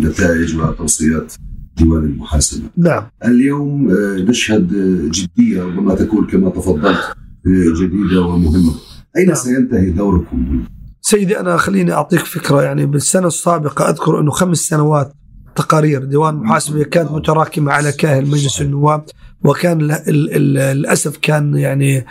نتائج 0.03 0.55
وتوصيات 0.55 1.33
ديوان 1.77 2.03
المحاسبة. 2.03 2.63
نعم. 2.77 3.03
اليوم 3.25 3.87
نشهد 4.29 4.67
جدية 5.11 5.63
ربما 5.63 5.95
تكون 5.95 6.27
كما 6.27 6.49
تفضلت 6.49 6.97
جديدة 7.81 8.21
ومهمة. 8.21 8.73
أين 9.17 9.25
نعم. 9.25 9.35
سينتهي 9.35 9.89
دوركم 9.89 10.63
سيدي 11.09 11.39
أنا 11.39 11.57
خليني 11.57 11.93
أعطيك 11.93 12.19
فكرة 12.19 12.61
يعني 12.61 12.85
بالسنة 12.85 13.27
السابقة 13.27 13.89
أذكر 13.89 14.19
إنه 14.19 14.31
خمس 14.31 14.57
سنوات 14.57 15.13
تقارير 15.55 16.03
ديوان 16.03 16.33
المحاسبه 16.33 16.83
كانت 16.83 17.11
متراكمة 17.11 17.71
على 17.71 17.91
كاهل 17.91 18.25
مجلس 18.25 18.61
النواب 18.61 19.05
وكان 19.43 19.81
للأسف 20.07 21.17
كان 21.17 21.57
يعني 21.57 22.05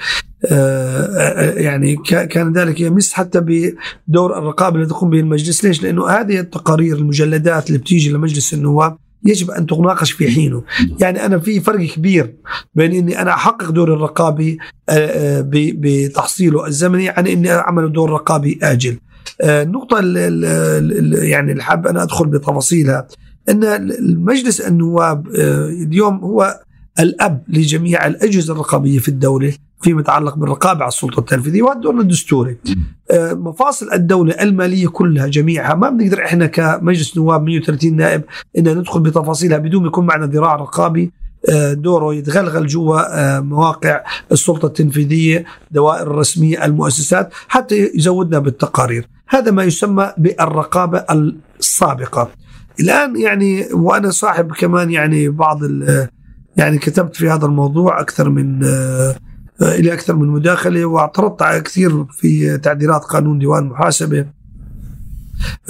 آه، 0.44 1.50
يعني 1.50 1.96
كان 2.06 2.52
ذلك 2.52 2.80
يمس 2.80 3.12
حتى 3.12 3.40
بدور 3.40 4.38
الرقابة 4.38 4.78
التي 4.78 4.90
تقوم 4.90 5.10
به 5.10 5.20
المجلس 5.20 5.64
ليش؟ 5.64 5.82
لأنه 5.82 6.08
هذه 6.08 6.40
التقارير 6.40 6.96
المجلدات 6.96 7.66
اللي 7.66 7.78
بتيجي 7.78 8.12
لمجلس 8.12 8.54
النواب 8.54 8.96
يجب 9.24 9.50
أن 9.50 9.66
تناقش 9.66 10.12
في 10.12 10.30
حينه. 10.30 10.62
يعني 11.00 11.26
أنا 11.26 11.38
في 11.38 11.60
فرق 11.60 11.86
كبير 11.86 12.34
بين 12.74 12.92
إني 12.92 13.22
أنا 13.22 13.34
أحقق 13.34 13.70
دور 13.70 13.94
الرقابي 13.94 14.58
آه، 14.88 14.92
آه، 14.92 15.44
بتحصيله 15.52 16.66
الزمني 16.66 17.08
عن 17.08 17.26
إني 17.26 17.52
أعمل 17.52 17.92
دور 17.92 18.10
رقابي 18.10 18.58
آجل. 18.62 18.98
النقطة 19.42 19.98
اللي 19.98 21.28
يعني 21.28 21.52
اللي 21.52 21.62
حاب 21.62 21.86
أنا 21.86 22.02
أدخل 22.02 22.26
بتفاصيلها 22.26 23.06
أن 23.48 23.64
المجلس 23.64 24.60
النواب 24.60 25.28
اليوم 25.28 26.16
هو 26.16 26.60
الأب 27.00 27.42
لجميع 27.48 28.06
الأجهزة 28.06 28.52
الرقابية 28.52 28.98
في 28.98 29.08
الدولة. 29.08 29.52
فيما 29.80 30.00
يتعلق 30.00 30.34
بالرقابة 30.36 30.80
على 30.80 30.88
السلطة 30.88 31.20
التنفيذية 31.20 31.62
والدور 31.62 32.00
الدستوري. 32.00 32.56
آه، 33.10 33.32
مفاصل 33.32 33.92
الدولة 33.92 34.34
المالية 34.42 34.88
كلها 34.88 35.26
جميعها 35.26 35.74
ما 35.74 35.90
بنقدر 35.90 36.24
إحنا 36.24 36.46
كمجلس 36.46 37.16
نواب 37.16 37.42
130 37.42 37.96
نائب 37.96 38.22
إن 38.58 38.78
ندخل 38.78 39.00
بتفاصيلها 39.00 39.58
بدون 39.58 39.82
ما 39.82 39.88
يكون 39.88 40.06
معنا 40.06 40.26
ذراع 40.26 40.56
رقابي. 40.56 41.12
آه، 41.48 41.72
دوره 41.72 42.14
يتغلغل 42.14 42.66
جوا 42.66 43.00
آه، 43.20 43.40
مواقع 43.40 44.04
السلطة 44.32 44.66
التنفيذية 44.66 45.44
دوائر 45.70 46.06
الرسمية 46.06 46.64
المؤسسات 46.64 47.32
حتى 47.48 47.90
يزودنا 47.94 48.38
بالتقارير. 48.38 49.08
هذا 49.28 49.50
ما 49.50 49.64
يسمى 49.64 50.12
بالرقابة 50.18 51.04
السابقة. 51.60 52.30
الآن 52.80 53.20
يعني 53.20 53.68
وأنا 53.72 54.10
صاحب 54.10 54.52
كمان 54.52 54.90
يعني 54.90 55.28
بعض 55.28 55.58
يعني 56.56 56.78
كتبت 56.78 57.16
في 57.16 57.30
هذا 57.30 57.46
الموضوع 57.46 58.00
أكثر 58.00 58.28
من 58.28 58.64
إلى 59.62 59.92
أكثر 59.92 60.16
من 60.16 60.28
مداخلة 60.28 60.84
واعترضت 60.84 61.42
على 61.42 61.60
كثير 61.60 62.04
في 62.04 62.58
تعديلات 62.58 63.00
قانون 63.00 63.38
ديوان 63.38 63.62
المحاسبه 63.62 64.26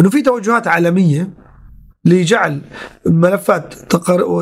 إنه 0.01 0.11
في 0.11 0.23
توجهات 0.23 0.67
عالمية 0.69 1.31
لجعل 2.05 2.61
ملفات 3.07 3.75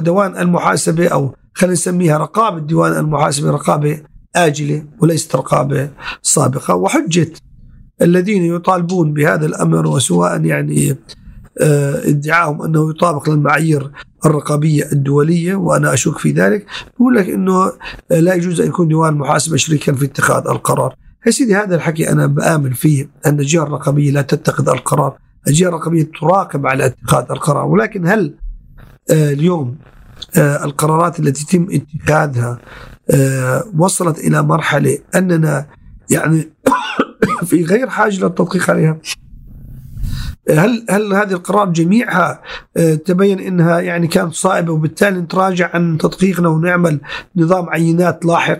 ديوان 0.02 0.38
المحاسبة 0.38 1.08
أو 1.08 1.34
خلينا 1.54 1.72
نسميها 1.72 2.18
رقابة 2.18 2.58
ديوان 2.58 2.92
المحاسبة 2.92 3.50
رقابة 3.50 4.00
آجلة 4.36 4.84
وليست 5.00 5.36
رقابة 5.36 5.90
سابقة. 6.22 6.74
وحجة 6.74 7.32
الذين 8.02 8.44
يطالبون 8.44 9.12
بهذا 9.12 9.46
الأمر 9.46 9.86
وسواء 9.86 10.44
يعني 10.44 10.96
آه، 11.60 12.08
ادعاهم 12.08 12.62
أنه 12.62 12.90
يطابق 12.90 13.30
للمعايير 13.30 13.90
الرقابية 14.26 14.93
الدولية 14.93 15.54
وأنا 15.54 15.95
أشك 15.95 16.19
في 16.19 16.33
ذلك. 16.33 16.66
بقول 16.97 17.14
لك 17.14 17.28
إنه 17.28 17.73
لا 18.11 18.35
يجوز 18.35 18.61
أن 18.61 18.69
يكون 18.69 18.88
ديوان 18.88 19.12
المحاسبه 19.12 19.57
شريكا 19.57 19.93
في 19.93 20.04
اتخاذ 20.04 20.49
القرار. 20.49 20.95
يا 21.26 21.31
سيدي 21.31 21.57
هذا 21.57 21.75
الحكي 21.75 22.11
أنا 22.11 22.26
بآمن 22.26 22.73
فيه 22.73 23.09
أن 23.26 23.40
الجهة 23.40 23.62
الرقابية 23.62 24.11
لا 24.11 24.23
تتخذ 24.23 24.69
القرار. 24.69 25.19
الجهة 25.49 25.69
الرقابية 25.69 26.11
تراقب 26.21 26.66
على 26.66 26.87
اتخاذ 26.87 27.25
القرار. 27.31 27.66
ولكن 27.66 28.07
هل 28.07 28.35
آه، 29.11 29.33
اليوم 29.33 29.76
آه، 30.38 30.64
القرارات 30.64 31.21
التي 31.21 31.43
يتم 31.43 31.69
اتخاذها 31.71 32.59
وصلت 33.78 34.19
إلى 34.19 34.43
مرحلة 34.43 34.99
أننا 35.14 35.66
يعني 36.11 36.49
في 37.49 37.64
غير 37.64 37.88
حاجة 37.88 38.25
للتدقيق 38.25 38.71
عليها؟ 38.71 38.99
هل 40.50 40.86
هل 40.90 41.12
هذه 41.12 41.32
القرارات 41.32 41.68
جميعها 41.68 42.40
آه، 42.76 42.94
تبين 42.94 43.40
إنها 43.40 43.80
يعني 43.80 44.06
كانت 44.06 44.34
صائبة 44.34 44.72
وبالتالي 44.72 45.20
نتراجع 45.20 45.70
عن 45.74 45.98
تدقيقنا 45.98 46.48
ونعمل 46.48 47.00
نظام 47.36 47.68
عينات 47.68 48.24
لاحق؟ 48.24 48.58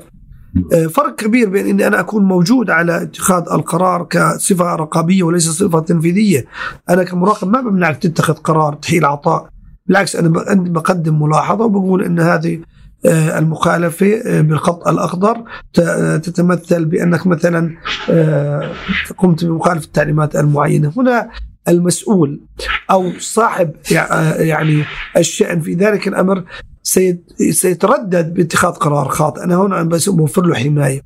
آه، 0.73 0.87
فرق 0.87 1.15
كبير 1.15 1.49
بين 1.49 1.67
إني 1.67 1.87
أنا 1.87 2.01
أكون 2.01 2.25
موجود 2.25 2.71
على 2.71 3.03
اتخاذ 3.03 3.43
القرار 3.53 4.05
كصفة 4.05 4.75
رقابية 4.75 5.23
وليس 5.23 5.51
صفة 5.51 5.81
تنفيذية. 5.81 6.45
أنا 6.91 7.05
كمراقب 7.05 7.49
ما 7.49 7.61
بمنعك 7.61 7.97
تتخذ 7.97 8.35
قرار 8.35 8.75
تحيل 8.75 9.05
عطاء. 9.05 9.49
بالعكس 9.87 10.17
أنا 10.17 10.29
بقدم 10.55 11.23
ملاحظة 11.23 11.65
وبقول 11.65 12.05
إن 12.05 12.21
هذه 12.21 12.61
آه، 13.07 13.39
المخالفة 13.39 14.41
بالخط 14.41 14.89
الأخضر 14.89 15.45
تتمثل 16.19 16.85
بأنك 16.85 17.27
مثلا 17.27 17.77
قمت 19.17 19.45
بمخالفة 19.45 19.87
التعليمات 19.87 20.37
المعينة. 20.37 20.93
هنا 20.97 21.31
المسؤول 21.69 22.41
أو 22.91 23.13
صاحب 23.19 23.71
يعني 24.39 24.85
الشأن. 25.17 25.61
في 25.61 25.75
ذلك 25.75 26.09
الأمر 26.09 26.45
سيتردد 27.51 28.35
باتخاذ 28.35 28.71
قرار 28.73 29.09
خاطئ. 29.09 29.45
أنا 29.45 29.57
هنا 29.57 29.83
بس 29.83 30.09
بوفر 30.09 30.43
له 30.47 30.55
حماية. 30.55 31.01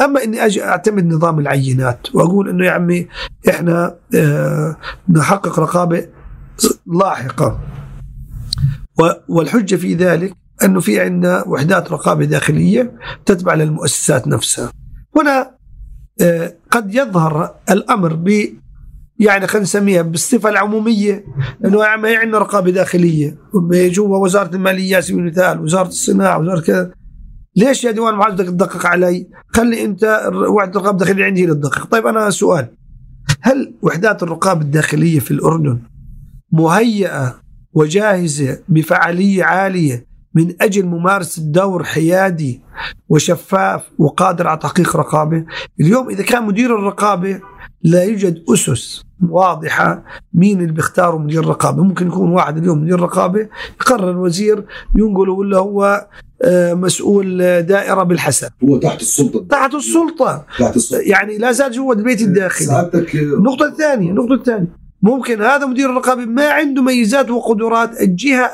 أما 0.00 0.24
إني 0.24 0.46
أجي 0.46 0.64
أعتمد 0.64 1.06
نظام 1.06 1.38
العينات 1.38 2.14
وأقول 2.14 2.48
إنه 2.48 2.66
يا 2.66 2.70
عمي 2.70 3.08
إحنا 3.48 3.96
آه 4.14 4.76
نحقق 5.08 5.60
رقابة 5.60 6.06
لاحقة. 6.86 7.60
والحجة 9.28 9.76
في 9.76 9.94
ذلك 9.94 10.34
أنه 10.64 10.80
في 10.80 11.00
عندنا 11.00 11.44
وحدات 11.46 11.92
رقابة 11.92 12.24
داخلية 12.24 12.92
تتبع 13.26 13.54
للمؤسسات 13.54 14.28
نفسها. 14.28 14.72
هنا 15.16 15.54
آه 16.20 16.54
قد 16.70 16.94
يظهر 16.94 17.54
الأمر 17.70 18.14
يعني 19.18 19.46
خلينا 19.46 19.62
نسميها 19.62 20.02
بالصفة 20.02 20.48
العمومية 20.48 21.24
إنه 21.64 21.78
ما 21.78 22.16
عندنا 22.16 22.38
رقابة 22.38 22.70
داخلية 22.70 23.38
جوا 23.72 24.18
وزارة 24.18 24.54
المالية 24.54 24.94
على 24.94 25.02
سبيل 25.02 25.18
المثال 25.18 25.60
وزارة 25.60 25.88
الصناعة 25.88 26.38
وزارة 26.38 26.60
كذا 26.60 26.90
ليش 27.56 27.84
يا 27.84 27.90
ديوان 27.90 28.14
المحاسبه 28.14 28.36
بدك 28.36 28.48
تدقق 28.48 28.86
علي؟ 28.86 29.28
خلي 29.48 29.84
أنت 29.84 30.30
وحدة 30.48 30.70
الرقابة 30.70 30.90
الداخلية 30.90 31.24
عندي 31.24 31.46
تدقق، 31.46 31.84
طيب 31.84 32.06
أنا 32.06 32.30
سؤال 32.30 32.68
هل 33.40 33.74
وحدات 33.82 34.22
الرقابة 34.22 34.60
الداخلية 34.60 35.18
في 35.20 35.30
الأردن 35.30 35.78
مهيئة 36.52 37.40
وجاهزة 37.72 38.58
بفعالية 38.68 39.44
عالية 39.44 40.06
من 40.34 40.54
أجل 40.60 40.86
ممارسة 40.86 41.42
دور 41.42 41.84
حيادي 41.84 42.62
وشفاف 43.08 43.82
وقادر 43.98 44.46
على 44.46 44.58
تحقيق 44.58 44.96
رقابة؟ 44.96 45.44
اليوم 45.80 46.08
إذا 46.10 46.22
كان 46.22 46.46
مدير 46.46 46.78
الرقابة 46.78 47.40
لا 47.84 48.04
يوجد 48.04 48.42
أسس 48.48 49.04
واضحة 49.30 50.04
مين 50.34 50.60
اللي 50.60 50.72
بيختاروا 50.72 51.20
مدير 51.20 51.46
رقابه 51.46 51.82
ممكن 51.82 52.06
يكون 52.06 52.30
واحد 52.30 52.58
اليوم 52.58 52.82
مدير 52.82 53.00
رقابه 53.00 53.48
يقرر 53.80 54.10
الوزير 54.10 54.64
ينقله 54.96 55.32
ولا 55.32 55.58
هو 55.58 56.06
آه، 56.42 56.74
مسؤول 56.74 57.38
دائرة 57.62 58.02
بالحسن 58.02 58.48
هو 58.64 58.76
تحت 58.78 59.00
السلطة. 59.00 59.46
تحت 59.50 59.74
السلطة. 59.74 60.46
تحت 60.58 60.76
السلطة. 60.76 61.02
يعني 61.02 61.38
لا 61.38 61.52
زال 61.52 61.72
جوا 61.72 61.94
البيت 61.94 62.20
الداخلي. 62.20 62.66
سعادتك 62.66 63.14
النقطة 63.14 63.66
الثانية 63.66 64.10
النقطة 64.10 64.34
الثانية. 64.34 64.68
ممكن 65.02 65.42
هذا 65.42 65.66
مدير 65.66 65.90
الرقابة 65.90 66.24
ما 66.24 66.48
عنده 66.48 66.82
ميزات 66.82 67.30
وقدرات 67.30 68.00
الجهة 68.00 68.50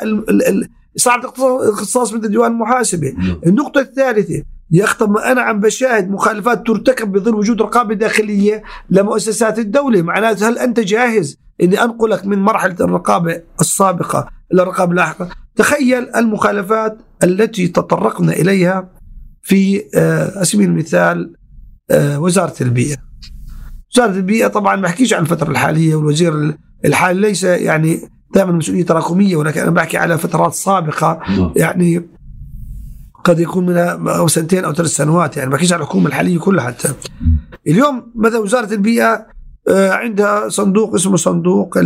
صار 0.97 1.33
اختصاص 1.73 2.13
من 2.13 2.21
ديوان 2.21 2.53
المحاسبه 2.53 3.13
نعم. 3.19 3.41
النقطة 3.47 3.81
الثالثة 3.81 4.43
يخطب 4.71 5.17
أنا 5.17 5.41
عم 5.41 5.61
بشاهد 5.61 6.11
مخالفات 6.11 6.67
ترتكب 6.67 7.13
بظل 7.13 7.35
وجود 7.35 7.63
رقابة 7.63 7.95
داخلية 7.95 8.63
لمؤسسات 8.91 9.59
الدولة. 9.59 10.03
معناته 10.03 10.49
هل 10.49 10.59
أنت 10.59 10.81
جاهز 10.81 11.39
أني 11.63 11.83
أنقلك 11.83 12.27
من 12.27 12.39
مرحلة 12.39 12.77
الرقابة 12.81 13.43
السابقة 13.61 14.29
إلى 14.53 14.63
الرقابة 14.63 14.91
اللاحقة؟ 14.91 15.29
تخيل 15.57 16.17
المخالفات 16.17 16.99
التي 17.25 17.69
تطرقنا 17.69 18.33
إليها 18.33 18.89
في 19.43 19.83
آه، 19.95 20.33
على 20.37 20.45
سبيل 20.45 20.69
المثال 20.69 21.35
آه، 21.91 22.21
وزارة 22.21 22.55
البيئة. 22.61 22.97
وزارة 23.95 24.11
البيئة 24.11 24.47
طبعا 24.47 24.77
ما 24.77 24.83
بحكيش 24.83 25.15
عن 25.15 25.23
الفترة 25.23 25.51
الحالية 25.51 25.95
والوزير 25.95 26.55
الحالي 26.85 27.21
ليس 27.21 27.45
يعني 27.45 28.01
دائما 28.35 28.53
مسؤولية 28.53 28.85
تراكمية 28.85 29.37
ولكن 29.37 29.61
أنا 29.61 29.71
بحكي 29.71 29.97
على 29.97 30.19
فترات 30.19 30.55
سابقة. 30.55 31.21
نعم. 31.29 31.53
يعني 31.57 32.09
قد 33.25 33.41
يكون 33.41 33.67
منها 33.67 34.19
أو 34.19 34.29
سنتين 34.29 34.65
أو 34.65 34.73
ثلاث 34.73 34.91
سنوات 34.91 35.37
يعني 35.37 35.51
ما 35.51 35.57
على 35.57 35.77
الحكومة 35.77 36.07
الحالية 36.07 36.39
كلها 36.39 36.65
حتى. 36.65 36.93
اليوم 37.67 38.13
مثلا 38.15 38.39
وزارة 38.39 38.75
البيئة 38.75 39.27
آه، 39.69 39.91
عندها 39.91 40.49
صندوق 40.49 40.95
اسمه 40.95 41.17
صندوق 41.17 41.79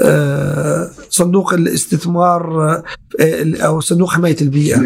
آه، 0.00 0.90
صندوق 1.10 1.54
الاستثمار 1.54 2.72
آه، 3.20 3.54
أو 3.60 3.80
صندوق 3.80 4.10
حماية 4.10 4.36
البيئة. 4.40 4.78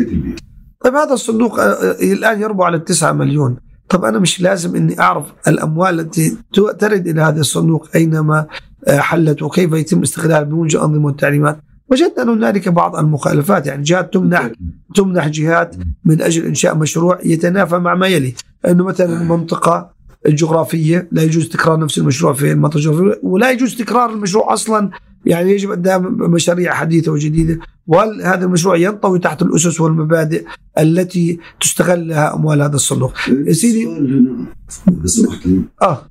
طيب 0.85 0.95
هذا 0.95 1.13
الصندوق 1.13 1.61
الآن 2.03 2.41
يربو 2.41 2.63
على 2.63 2.77
التسعة 2.77 3.13
مليون. 3.13 3.57
طب 3.89 4.05
أنا 4.05 4.19
مش 4.19 4.41
لازم 4.41 4.77
أني 4.77 5.01
أعرف 5.01 5.27
الأموال 5.49 6.01
التي 6.01 6.37
ترد 6.53 7.09
إلى 7.09 7.23
هذا 7.23 7.41
الصندوق 7.41 7.89
أينما 7.95 8.47
حلت 8.89 9.43
وكيف 9.43 9.73
يتم 9.73 10.03
استغلالها 10.03 10.43
بوجه 10.43 10.85
أنظمة 10.85 11.07
والتعليمات 11.07 11.61
وجدنا 11.91 12.23
أن 12.23 12.29
هنالك 12.29 12.69
بعض 12.69 12.97
المخالفات 12.97 13.67
يعني 13.67 13.83
جهات 13.83 14.13
تمنح 14.15 14.51
تمنح 14.95 15.29
جهات 15.29 15.77
من 16.05 16.23
أجل 16.23 16.45
إنشاء 16.45 16.77
مشروع 16.77 17.19
يتنافى 17.25 17.79
مع 17.79 17.95
ما 17.95 18.07
يلي. 18.07 18.35
أنه 18.69 18.85
مثلا 18.85 19.23
المنطقة 19.23 19.91
الجغرافية 20.27 21.09
لا 21.13 21.23
يجوز 21.23 21.49
تكرار 21.49 21.79
نفس 21.79 21.99
المشروع 21.99 22.33
في 22.33 22.53
المنطقة 22.53 22.77
الجغرافية 22.77 23.21
ولا 23.23 23.51
يجوز 23.51 23.77
تكرار 23.77 24.13
المشروع 24.13 24.53
أصلا. 24.53 24.91
يعني 25.27 25.53
يجب 25.53 25.71
قدام 25.71 26.17
مشاريع 26.19 26.75
حديثة 26.75 27.13
وجديدة. 27.13 27.59
وهل 27.87 28.23
هذا 28.23 28.45
المشروع 28.45 28.77
ينطوي 28.77 29.19
تحت 29.19 29.43
الأسس 29.43 29.81
والمبادئ 29.81 30.45
التي 30.79 31.39
تستغل 31.61 32.09
لها 32.09 32.35
أموال 32.35 32.63
هذا 32.63 32.75
الصندوق؟ 32.75 33.13
سيدي 33.51 33.85
لي 33.85 35.63
آه. 35.83 36.03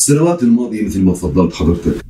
السنوات 0.00 0.42
الماضية 0.42 0.86
مثل 0.86 1.04
ما 1.04 1.12
تفضلت 1.12 1.54
حضرتك 1.54 2.04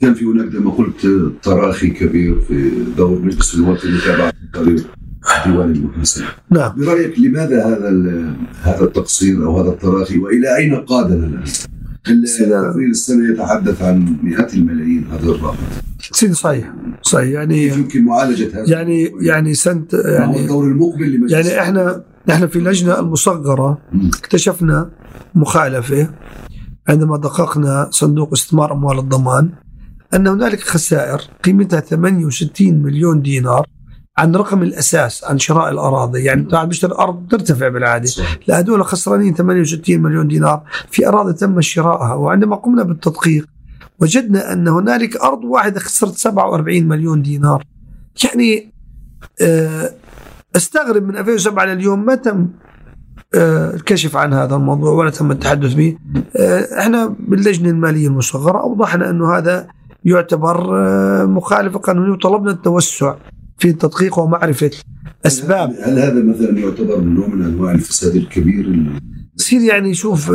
كان 0.00 0.14
في 0.14 0.24
هناك 0.24 0.52
كما 0.52 0.70
قلت 0.70 1.06
تراخي 1.42 1.90
كبير 1.90 2.40
في 2.40 2.70
دور 2.96 3.18
مجلس 3.22 3.54
النواب 3.54 3.76
في 3.78 3.88
متابعه 3.88 4.32
تقارير 4.52 4.84
ديوان 5.46 5.72
المحاسبه. 5.72 6.26
نعم. 6.50 6.72
برأيك 6.76 7.18
لماذا 7.18 7.66
هذا 7.66 7.88
هذا 8.62 8.84
التقصير 8.84 9.46
أو 9.46 9.60
هذا 9.60 9.70
التراخي 9.70 10.18
وإلى 10.18 10.56
أين 10.56 10.74
قادنا 10.74 11.26
الآن؟ 11.26 11.44
التقرير 12.08 12.90
السنة 12.90 13.32
يتحدث 13.32 13.82
عن 13.82 14.16
مئات 14.22 14.54
الملايين 14.54 15.06
هذا 15.12 15.30
الرقم. 15.30 15.56
سيدي 16.12 16.34
صحيح 16.34 16.72
صحيح 17.02 17.28
يعني 17.28 17.68
يمكن 17.68 18.04
معالجة 18.04 18.48
هذا 18.54 18.70
يعني 18.70 19.12
يعني 19.20 19.54
سنت 19.54 19.94
يعني 19.94 20.40
الدور 20.40 20.64
المقبل 20.64 21.12
لمجلس 21.12 21.32
يعني 21.32 21.60
إحنا 21.60 22.04
إحنا 22.30 22.46
في 22.46 22.56
اللجنه 22.56 23.00
المصغرة 23.00 23.78
اكتشفنا 24.18 24.90
مخالفة 25.34 26.10
عندما 26.88 27.16
دققنا 27.16 27.88
صندوق 27.90 28.32
استثمار 28.32 28.72
أموال 28.72 28.98
الضمان 28.98 29.50
أن 30.14 30.26
هنالك 30.26 30.60
خسائر 30.60 31.20
قيمتها 31.44 31.80
68 31.80 32.82
مليون 32.82 33.22
دينار 33.22 33.66
عن 34.18 34.36
رقم 34.36 34.62
الأساس 34.62 35.24
عن 35.24 35.38
شراء 35.38 35.70
الأراضي. 35.70 36.24
يعني 36.24 36.40
انت 36.40 36.54
بتشتري 36.54 36.94
أرض 36.94 37.26
ترتفع 37.30 37.68
بالعادة. 37.68 38.10
لا 38.46 38.58
هذول 38.58 38.84
خسرانين 38.84 39.34
68 39.34 40.02
مليون 40.02 40.28
دينار 40.28 40.62
في 40.90 41.08
أراضي 41.08 41.32
تم 41.32 41.60
شرائها. 41.60 42.14
وعندما 42.14 42.56
قمنا 42.56 42.82
بالتدقيق 42.82 43.46
وجدنا 44.00 44.52
أن 44.52 44.68
هنالك 44.68 45.16
أرض 45.16 45.44
واحدة 45.44 45.80
خسرت 45.80 46.16
47 46.16 46.88
مليون 46.88 47.22
دينار. 47.22 47.64
يعني 48.24 48.72
آه، 49.42 49.90
أستغرب 50.56 51.02
من 51.02 51.16
2007 51.16 51.64
لليوم 51.64 52.04
ما 52.04 52.14
تم 52.14 52.48
الكشف 53.34 54.16
عن 54.16 54.32
هذا 54.32 54.54
الموضوع 54.56 54.90
ولا 54.92 55.10
تم 55.10 55.30
التحدث 55.30 55.74
به. 55.74 55.96
آه، 56.36 56.78
إحنا 56.78 57.16
باللجنة 57.18 57.70
المالية 57.70 58.08
المصغرة 58.08 58.60
أوضحنا 58.60 59.10
أنه 59.10 59.36
هذا 59.38 59.66
يعتبر 60.04 60.56
مخالفه 61.26 61.78
قانونيه 61.78 62.12
وطلبنا 62.12 62.50
التوسع 62.50 63.14
في 63.58 63.68
التدقيق 63.68 64.18
ومعرفة 64.18 64.70
أسباب. 65.26 65.70
هل 65.82 65.98
هذا 65.98 66.22
مثلا 66.22 66.58
يعتبر 66.58 67.00
نوع 67.00 67.26
من 67.26 67.44
أنواع 67.44 67.72
الفساد 67.72 68.16
الكبير؟ 68.16 68.92
يصير 69.38 69.60
يعني 69.60 69.94
شوف 69.94 70.32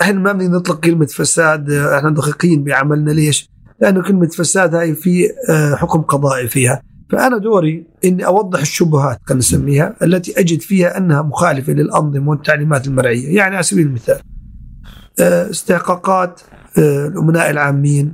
إحنا 0.00 0.20
ما 0.20 0.32
بدنا 0.32 0.56
نطلق 0.56 0.80
كلمة 0.80 1.06
فساد 1.06 1.70
إحنا 1.70 2.10
دقيقين 2.10 2.64
بعملنا. 2.64 3.10
ليش؟ 3.10 3.50
لأنه 3.80 4.02
كلمة 4.02 4.28
فساد 4.28 4.74
هاي 4.74 4.94
في 4.94 5.28
حكم 5.74 6.00
قضائي 6.00 6.48
فيها. 6.48 6.82
فأنا 7.10 7.38
دوري 7.38 7.86
إني 8.04 8.26
أوضح 8.26 8.60
الشبهات 8.60 9.18
خلينا 9.24 9.38
نسميها 9.38 9.96
التي 10.02 10.40
أجد 10.40 10.60
فيها 10.60 10.98
أنها 10.98 11.22
مخالفة 11.22 11.72
للأنظمة 11.72 12.30
والتعليمات 12.30 12.86
المرعيه، 12.86 13.36
يعني 13.36 13.54
على 13.54 13.62
سبيل 13.62 13.86
المثال 13.86 14.20
استحقاقات 15.20 16.40
الأمناء 16.78 17.50
العامين 17.50 18.12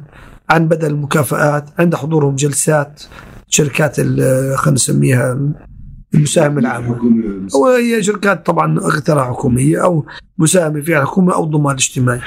عن 0.51 0.69
بدل 0.69 0.91
المكافآت 0.91 1.65
عند 1.79 1.95
حضورهم 1.95 2.35
جلسات 2.35 3.03
شركات 3.49 3.97
خلينا 3.97 4.71
نسميها 4.71 5.53
المساهمة 6.15 6.61
العامة. 6.61 6.99
وهي 7.55 8.03
شركات 8.03 8.47
طبعا 8.47 8.79
أكثرها 8.79 9.25
حكومية 9.25 9.85
أو 9.85 10.07
مساهمة 10.39 10.81
فيها 10.81 11.03
الحكومة 11.03 11.35
أو 11.35 11.45
ضمان 11.45 11.75
اجتماعي. 11.75 12.21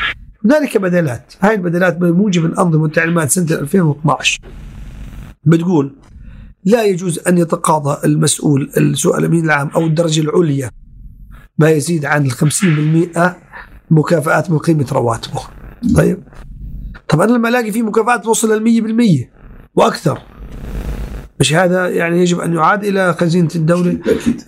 هنالك 0.46 0.78
بدلات. 0.78 1.34
هاي 1.42 1.56
البدلات 1.56 1.98
بموجب 1.98 2.46
الأنظمة 2.46 2.84
والتعليمات 2.84 3.32
سنة 3.32 3.60
2012 3.60 4.42
بتقول 5.44 5.96
لا 6.66 6.84
يجوز 6.84 7.20
أن 7.28 7.38
يتقاضى 7.38 8.08
المسؤول 8.08 8.72
السؤال 8.78 9.20
الأمين 9.20 9.46
العام 9.46 9.68
أو 9.68 9.86
الدرجة 9.86 10.22
العليا. 10.22 10.72
ما 11.58 11.70
يزيد 11.70 12.06
عن 12.06 12.26
الخمسين 12.26 12.76
بالمئة 12.76 13.38
مكافآت 13.92 14.52
من 14.52 14.58
قيمة 14.58 14.88
رواتبه. 14.92 15.42
طيب. 15.96 16.24
طبعا 17.10 17.26
لما 17.26 17.50
ألاقي 17.50 17.72
في 17.72 17.82
مكافآت 17.82 18.24
توصل 18.24 18.54
للمية 18.54 18.82
بالمية 18.82 19.32
وأكثر. 19.76 20.20
مش 21.40 21.54
هذا 21.54 21.90
يعني 21.90 22.22
يجب 22.22 22.40
أن 22.40 22.54
يعاد 22.54 22.86
إلى 22.86 23.14
خزينة 23.14 23.50
الدولة؟ 23.56 24.00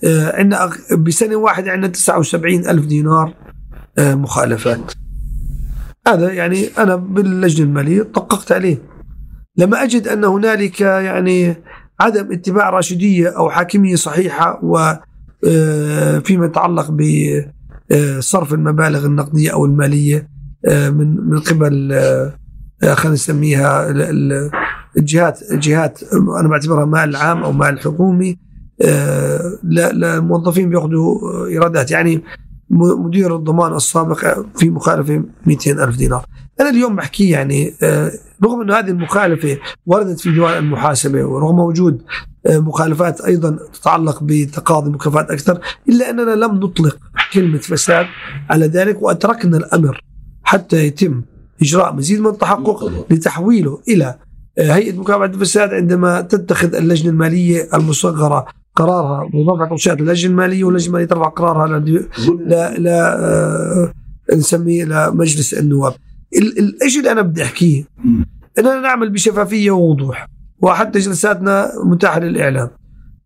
آه 0.03 0.38
عندنا 0.38 0.69
بسنة 0.97 1.36
واحدة 1.36 1.71
عندنا 1.71 1.91
79 1.91 2.67
ألف 2.67 2.86
دينار 2.86 3.34
آه 3.97 4.15
مخالفات. 4.15 4.93
هذا 6.08 6.34
يعني 6.34 6.67
أنا 6.77 6.95
باللجنة 6.95 7.65
المالية 7.65 8.01
دققت 8.01 8.51
عليه. 8.51 8.82
لما 9.58 9.84
أجد 9.84 10.08
أن 10.08 10.23
هنالك 10.23 10.82
يعني 10.82 11.56
عدم 11.99 12.31
اتباع 12.31 12.69
راشدية 12.69 13.29
أو 13.29 13.49
حاكمية 13.49 13.95
صحيحة 13.95 14.60
و 14.63 14.93
فيما 16.23 16.45
يتعلق 16.45 16.91
بصرف 16.91 18.53
المبالغ 18.53 19.05
النقدية 19.05 19.53
أو 19.53 19.65
المالية 19.65 20.29
من 20.67 21.29
من 21.29 21.39
قبل 21.39 21.93
خلينا 22.81 23.13
نسميها 23.13 23.89
الجهات 24.97 25.39
الجهات 25.51 25.99
أنا 26.39 26.47
بعتبرها 26.47 26.86
مال 26.86 27.15
عام 27.15 27.43
أو 27.43 27.51
مال 27.51 27.79
حكومي 27.79 28.38
للموظفين 29.63 30.69
بيأخذوا 30.69 31.47
إيرادات. 31.47 31.91
يعني 31.91 32.23
مدير 32.69 33.36
الضمان 33.36 33.75
السابق 33.75 34.45
في 34.57 34.69
مخالفة 34.69 35.23
200 35.45 35.71
ألف 35.83 35.97
دينار. 35.97 36.25
أنا 36.60 36.69
اليوم 36.69 36.95
بحكي 36.95 37.29
يعني 37.29 37.73
رغم 38.43 38.62
أن 38.62 38.71
هذه 38.71 38.89
المخالفة 38.89 39.58
وردت 39.86 40.19
في 40.19 40.32
ديوان 40.32 40.58
المحاسبة 40.58 41.23
ورغم 41.26 41.60
وجود 41.60 42.02
مخالفات 42.50 43.21
أيضا 43.21 43.58
تتعلق 43.73 44.23
بتقاضي 44.23 44.89
مكافآت 44.89 45.32
أكثر 45.32 45.60
إلا 45.89 46.10
أننا 46.10 46.32
لم 46.32 46.56
نطلق 46.56 46.97
كلمة 47.34 47.58
فساد 47.58 48.06
على 48.50 48.65
ذلك 48.65 49.02
وأتركنا 49.02 49.58
الأمر 49.58 50.02
حتى 50.43 50.86
يتم 50.88 51.21
إجراء 51.62 51.95
مزيد 51.95 52.19
من 52.19 52.28
التحقق 52.28 53.06
لتحويله 53.12 53.82
إلى 53.89 54.15
هيئة 54.60 55.00
مكافحة 55.00 55.26
الفساد 55.26 55.73
عندما 55.73 56.21
تتخذ 56.21 56.76
اللجنة 56.76 57.10
المالية 57.10 57.69
المصغرة 57.73 58.45
قرارها 58.76 59.30
برفع 59.34 59.65
توصيات 59.69 60.00
اللجنة 60.00 60.32
المالية 60.32 60.63
واللجنة 60.63 60.88
المالية 60.88 61.06
ترفع 61.06 61.28
قرارها 61.28 61.80
لا 62.45 62.78
لا 62.78 63.19
آه 63.26 63.93
نسميه 64.36 64.86
لمجلس 64.86 65.54
النواب. 65.54 65.93
الشيء 66.86 67.00
اللي 67.00 67.12
أنا 67.12 67.21
بدي 67.21 67.43
أحكيه؟ 67.43 67.84
أننا 68.60 68.80
نعمل 68.80 69.10
بشفافية 69.10 69.72
ووضوح 69.72 70.28
وحتى 70.62 71.00
جلساتنا 71.00 71.72
متاحة 71.86 72.20
للإعلام. 72.20 72.70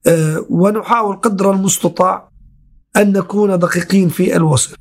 آه 0.08 0.46
ونحاول 0.50 1.16
قدر 1.16 1.52
المستطاع 1.52 2.30
أن 2.98 3.12
نكون 3.14 3.60
دقيقين 3.60 4.10
في 4.10 4.36
الوصف 4.36 4.76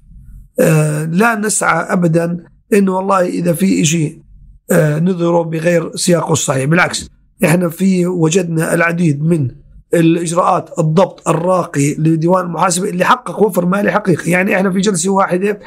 آه 0.60 1.04
لا 1.04 1.34
نسعى 1.34 1.92
أبدا 1.92 2.44
أنه 2.72 2.96
والله 2.96 3.20
إذا 3.20 3.52
في 3.52 3.84
شيء 3.84 4.22
آه 4.70 4.98
نظهره 4.98 5.42
بغير 5.42 5.96
سياقه 5.96 6.32
الصحيح. 6.32 6.64
بالعكس 6.64 7.08
إحنا 7.44 7.68
في 7.68 8.06
وجدنا 8.06 8.74
العديد 8.74 9.22
من 9.24 9.50
الإجراءات 9.94 10.78
الضبط 10.78 11.28
الراقي 11.28 11.94
لديوان 11.94 12.44
المحاسبه 12.44 12.88
اللي 12.88 13.04
حقق 13.04 13.42
وفر 13.42 13.66
مالي 13.66 13.92
حقيقي. 13.92 14.30
يعني 14.30 14.56
إحنا 14.56 14.70
في 14.70 14.80
جلسة 14.80 15.10
واحدة 15.10 15.60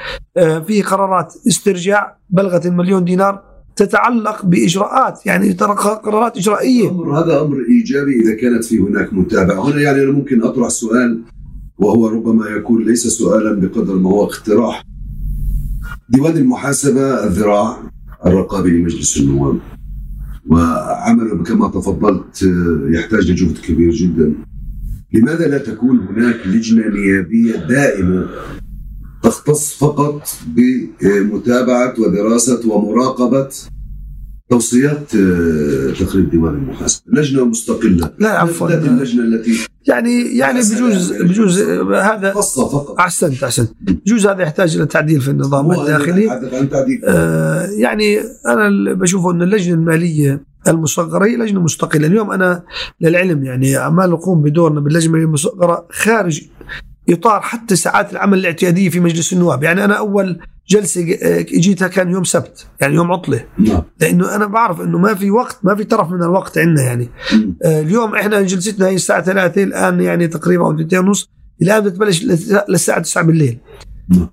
في 0.67 0.81
قرارات 0.81 1.33
استرجاع 1.47 2.17
بلغت 2.29 2.65
المليون 2.65 3.03
دينار 3.05 3.52
تتعلق 3.75 4.45
بإجراءات 4.45 5.25
يعني 5.25 5.51
قرارات 5.51 6.37
إجرائية. 6.37 6.89
أمر 6.89 7.19
هذا 7.19 7.41
أمر 7.41 7.57
إيجابي 7.69 8.21
إذا 8.21 8.35
كانت 8.35 8.63
في 8.63 8.79
هناك 8.79 9.13
متابعة. 9.13 9.69
هنا 9.69 9.81
يعني 9.81 10.03
أنا 10.03 10.11
ممكن 10.11 10.43
أطرح 10.43 10.69
سؤال 10.69 11.21
وهو 11.77 12.07
ربما 12.07 12.49
يكون 12.49 12.85
ليس 12.85 13.07
سؤالا 13.07 13.59
بقدر 13.59 13.95
ما 13.95 14.09
هو 14.09 14.23
اقتراح. 14.23 14.83
ديوان 16.09 16.37
المحاسبة 16.37 17.23
الذراع 17.27 17.77
الرقابي 18.25 18.69
لمجلس 18.69 19.17
النواب 19.17 19.59
وعمله 20.47 21.43
كما 21.43 21.67
تفضلت 21.67 22.49
يحتاج 22.89 23.31
لجهد 23.31 23.57
كبير 23.57 23.91
جدا. 23.91 24.33
لماذا 25.13 25.47
لا 25.47 25.57
تكون 25.57 25.99
هناك 25.99 26.47
لجنة 26.47 26.87
نيابية 26.87 27.55
دائمة 27.55 28.27
تختص 29.23 29.73
فقط 29.73 30.27
بمتابعة 31.01 31.93
ودراسة 31.99 32.71
ومراقبة 32.71 33.49
توصيات 34.49 35.07
تقرير 35.99 36.25
ديوان 36.31 36.53
المحاسبة. 36.53 37.03
لجنة 37.13 37.45
مستقلة. 37.45 38.13
لا 38.19 38.29
عفوا. 38.29 38.69
اللجنة 38.69 39.23
التي 39.23 39.67
يعني 39.87 40.37
يعني 40.37 40.59
بجوز 40.59 41.13
بجوز 41.13 41.61
هذا 41.91 42.33
خاصة 42.33 42.67
فقط. 42.67 42.99
أحسنت 42.99 43.43
أحسنت. 43.43 43.71
بجوز 43.81 44.27
هذا 44.27 44.41
يحتاج 44.41 44.75
إلى 44.75 44.85
تعديل 44.85 45.21
في 45.21 45.31
النظام 45.31 45.71
الداخلي. 45.71 46.29
عن 46.29 46.69
تعديل. 46.69 47.01
آه 47.05 47.65
يعني 47.65 48.19
أنا 48.47 48.93
بشوف 48.93 49.25
أن 49.25 49.41
اللجنة 49.41 49.73
المالية 49.73 50.43
المصغرة 50.67 51.25
هي 51.25 51.35
لجنة 51.35 51.61
مستقلة. 51.61 52.07
اليوم 52.07 52.31
أنا 52.31 52.63
للعلم 53.01 53.43
يعني 53.43 53.75
عمال 53.75 54.09
نقوم 54.09 54.41
بدورنا 54.41 54.79
باللجنة 54.79 55.17
المصغرة 55.17 55.87
خارج 55.91 56.41
إطار 57.09 57.41
حتى 57.41 57.75
ساعات 57.75 58.11
العمل 58.11 58.39
الاعتيادية 58.39 58.89
في 58.89 58.99
مجلس 58.99 59.33
النواب. 59.33 59.63
يعني 59.63 59.85
أنا 59.85 59.97
أول 59.97 60.39
جلسة 60.69 61.17
إجيتها 61.21 61.87
كان 61.87 62.11
يوم 62.11 62.23
سبت 62.23 62.67
يعني 62.81 62.95
يوم 62.95 63.11
عطلة. 63.11 63.45
نعم. 63.57 63.83
لأنه 63.99 64.35
أنا 64.35 64.45
بعرف 64.45 64.81
إنه 64.81 64.97
ما 64.97 65.13
في 65.13 65.31
وقت 65.31 65.59
ما 65.63 65.75
في 65.75 65.83
طرف 65.83 66.11
من 66.11 66.23
الوقت 66.23 66.57
عندنا 66.57 66.83
يعني. 66.83 67.09
آه 67.65 67.81
اليوم 67.81 68.15
إحنا 68.15 68.41
جلستنا 68.41 68.87
هي 68.87 68.95
الساعة 68.95 69.21
3 69.21 69.63
الآن 69.63 70.01
يعني 70.01 70.27
تقريبا 70.27 70.65
أو 70.65 70.79
2 70.81 71.07
ونص. 71.07 71.29
الآن 71.61 71.83
بتبلش 71.83 72.23
للساعة 72.69 72.99
9 72.99 73.23
بالليل. 73.23 73.59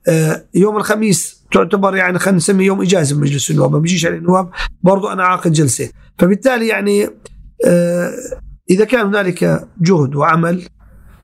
آه 0.09 0.44
يوم 0.54 0.76
الخميس 0.76 1.44
تعتبر 1.52 1.96
يعني 1.96 2.18
خلينا 2.18 2.37
نسميه 2.37 2.66
يوم 2.66 2.83
إجازة 2.83 3.16
بمجلس 3.16 3.50
النواب. 3.50 3.72
ما 3.72 3.78
بيجيش 3.78 4.06
عليه 4.06 4.18
النواب 4.18 4.50
برضه 4.83 5.12
أنا 5.12 5.24
عاقد 5.24 5.52
جلسة. 5.52 5.90
فبالتالي 6.18 6.66
يعني 6.66 7.09
آه 7.66 8.11
إذا 8.70 8.85
كان 8.85 9.06
هنالك 9.06 9.68
جهد 9.80 10.14
وعمل 10.16 10.62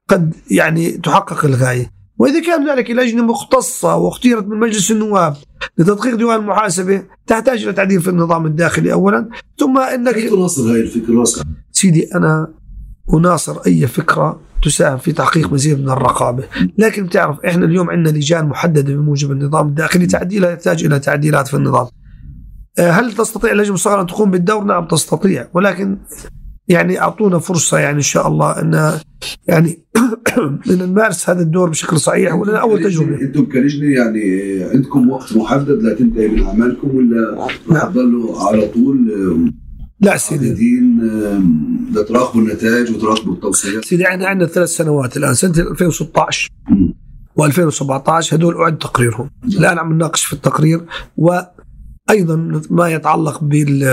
قد 0.09 0.35
يعني 0.51 0.91
تحقق 0.91 1.45
الغاية. 1.45 1.91
وإذا 2.19 2.41
كان 2.41 2.63
هنالك 2.63 2.91
لجنة 2.91 3.23
مختصة 3.23 3.97
واختيرت 3.97 4.47
من 4.47 4.59
مجلس 4.59 4.91
النواب 4.91 5.37
لتدقيق 5.79 6.15
ديوان 6.15 6.41
المحاسبة 6.41 7.03
تحتاج 7.27 7.63
إلى 7.63 7.73
تعديل 7.73 8.01
في 8.01 8.11
النظام 8.11 8.47
الداخلي 8.47 8.93
اولا 8.93 9.29
ثم 9.59 9.79
إنك 9.79 10.15
كيف 10.15 10.31
تناصر 10.31 10.63
هاي 10.73 10.81
الفكرة؟ 10.81 11.25
سيدي 11.73 12.15
أنا 12.15 12.55
أناصر 13.15 13.59
أي 13.67 13.87
فكرة 13.87 14.41
تساهم 14.63 14.99
في 14.99 15.13
تحقيق 15.13 15.53
مزيد 15.53 15.81
من 15.81 15.91
الرقابة، 15.91 16.45
لكن 16.79 17.07
بتعرف 17.07 17.41
إحنا 17.45 17.65
اليوم 17.65 17.91
عندنا 17.91 18.19
لجان 18.19 18.47
محددة 18.47 18.95
بموجب 18.95 19.33
النظام 19.33 19.69
الداخلي 19.69 20.07
تعديلها 20.07 20.51
يحتاج 20.51 20.85
إلى 20.85 20.99
تعديلات 20.99 21.49
في 21.49 21.55
النظام. 21.55 21.87
آه، 22.79 22.91
هل 22.91 23.13
تستطيع 23.13 23.53
اللجنه 23.53 23.69
المصغره 23.69 24.01
أن 24.01 24.07
تقوم 24.07 24.31
بالدور؟ 24.31 24.65
نعم 24.65 24.87
تستطيع. 24.87 25.49
ولكن 25.55 25.99
يعني 26.69 27.01
أعطونا 27.01 27.39
فرصة 27.39 27.79
يعني 27.79 27.97
إن 27.97 28.03
شاء 28.03 28.29
الله 28.29 28.51
أن 28.51 28.93
يعني 29.49 29.79
أن 30.39 30.61
نمارس 30.69 31.31
هذا 31.31 31.43
الدور 31.43 31.71
بشكل 31.71 32.01
صحيح 32.01 32.35
ولا 32.35 32.61
أول 32.61 32.85
تجربة. 32.85 33.21
أنتم 33.21 33.45
كلجنة 33.45 33.91
يعني 33.91 34.63
عندكم 34.65 35.11
وقت 35.11 35.37
محدد 35.37 35.83
لتنتهي 35.83 36.29
من 36.29 36.43
أعمالكم 36.43 36.97
ولا 36.97 37.49
رح 37.71 37.85
تضلوا 37.85 38.41
على 38.41 38.69
طول 38.69 38.97
لا 40.01 40.17
سيدي. 40.17 40.81
لتراقبوا 41.93 42.43
النتائج 42.43 42.95
وتراقبوا 42.95 43.35
التوصيات؟ 43.35 43.85
سيدي 43.85 44.09
إحنا 44.09 44.27
عندنا 44.27 44.49
ثلاث 44.49 44.69
سنوات 44.69 45.17
الآن 45.17 45.35
سنة 45.35 45.51
2016 45.51 46.51
و2017 47.41 48.35
هدول 48.35 48.55
اعد 48.57 48.79
تقريرهم. 48.79 49.31
الان 49.45 49.79
عم 49.79 49.93
نناقش 49.93 50.25
في 50.25 50.33
التقرير 50.33 50.85
وأيضا 51.17 52.61
ما 52.71 52.89
يتعلق 52.89 53.45
بال 53.45 53.85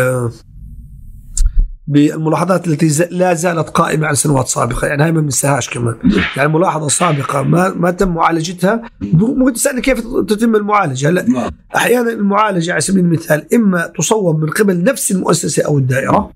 بالملاحظات 1.94 2.68
التي 2.68 3.08
لا 3.12 3.34
زالت 3.34 3.70
قائمة 3.70 4.08
على 4.08 4.16
سنوات 4.16 4.48
سابقة 4.48 4.88
يعني 4.88 5.04
هاي 5.04 5.12
ما 5.12 5.22
بننساهاش 5.22 5.70
كمان. 5.70 5.96
يعني 6.38 6.50
ملاحظة 6.50 6.88
سابقة 6.88 7.42
ما 7.42 7.70
ما 7.70 7.92
تم 7.92 8.10
معالجتها. 8.10 8.82
ممكن 9.02 9.54
تسألني 9.54 9.82
كيف 9.82 10.00
تتم 10.28 10.56
المعالجة. 10.56 11.10
هلأ 11.10 11.52
أحيانا 11.76 12.10
المعالجة 12.10 12.72
على 12.72 12.82
سبيل 12.82 13.06
المثال 13.06 13.54
إما 13.54 13.92
تصوب 13.98 14.44
من 14.44 14.50
قبل 14.50 14.84
نفس 14.84 15.12
المؤسسة 15.12 15.64
أو 15.64 15.78
الدائرة 15.78 16.32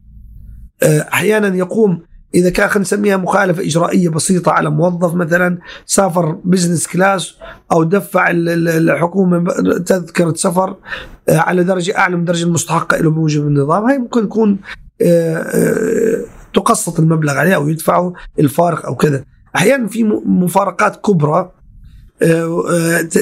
أحيانا 0.84 1.56
يقوم 1.56 2.02
إذا 2.36 2.50
كان 2.50 2.68
خلينا 2.68 2.82
نسميها 2.82 3.18
مخالفة 3.18 3.64
إجرائية 3.64 4.10
بسيطة 4.10 4.52
على 4.52 4.70
موظف 4.70 5.14
مثلا 5.14 5.58
سافر 5.86 6.32
business 6.44 6.88
class 6.88 7.36
أو 7.72 7.84
دفع 7.84 8.28
الحكومة 8.32 9.54
تذكرة 9.86 10.34
سفر 10.34 10.76
على 11.30 11.64
درجة 11.64 11.98
أعلى 11.98 12.16
من 12.16 12.22
الدرجه 12.22 12.44
المستحقه 12.44 12.98
له 12.98 13.10
بموجب 13.10 13.48
النظام. 13.48 13.84
هاي 13.84 13.98
ممكن 13.98 14.30
تكون 14.30 14.60
تقسط 16.54 17.00
المبلغ 17.00 17.38
عليه 17.38 17.56
أو 17.56 17.70
يدفعه 17.70 18.14
الفارق 18.40 18.86
أو 18.86 18.96
كذا. 18.96 19.24
أحيانا 19.56 19.88
في 19.88 20.04
مفارقات 20.26 21.06
كبرى 21.06 21.52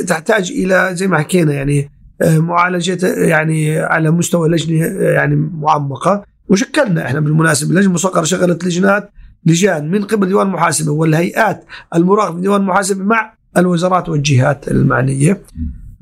تحتاج 0.08 0.52
إلى 0.52 0.90
زي 0.94 1.08
ما 1.08 1.18
حكينا 1.18 1.54
يعني 1.54 1.92
معالجة 2.22 3.08
يعني 3.08 3.80
على 3.80 4.12
مستوى 4.12 4.50
لجنة 4.50 4.86
يعني 4.86 5.36
معمقة. 5.36 6.24
وشكلنا 6.50 7.06
إحنا 7.06 7.20
بالمناسبة 7.20 7.70
اللجنه 7.70 7.88
المصغره 7.90 8.24
شغلت 8.24 8.66
لجنات 8.66 9.10
لجان 9.46 9.92
من 9.92 10.04
قبل 10.04 10.28
ديوان 10.28 10.48
المحاسبه 10.48 10.92
والهيئات 10.92 11.66
المراقبة 11.96 12.42
ديوان 12.42 12.62
المحاسبه 12.62 13.04
مع 13.04 13.34
الوزارات 13.58 14.10
والجهات 14.10 14.68
المعنية. 14.68 15.42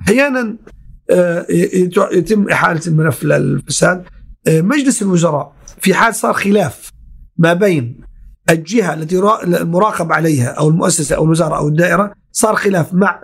أحيانا 0.02 0.56
يتم 2.12 2.50
إحالة 2.50 2.82
الملف 2.88 3.24
للفساد. 3.24 4.04
مجلس 4.47 5.01
الوزراء 5.01 5.53
في 5.82 5.93
حال 5.93 6.15
صار 6.15 6.34
خلاف 6.34 6.89
ما 7.38 7.53
بين 7.53 8.01
الجهة 8.49 8.93
التي 8.93 9.19
المراقب 9.43 10.12
عليها 10.12 10.47
أو 10.47 10.69
المؤسسة 10.69 11.15
أو 11.15 11.25
الوزارة 11.25 11.58
أو 11.58 11.67
الدائرة 11.67 12.13
صار 12.32 12.56
خلاف 12.56 12.93
مع 12.93 13.21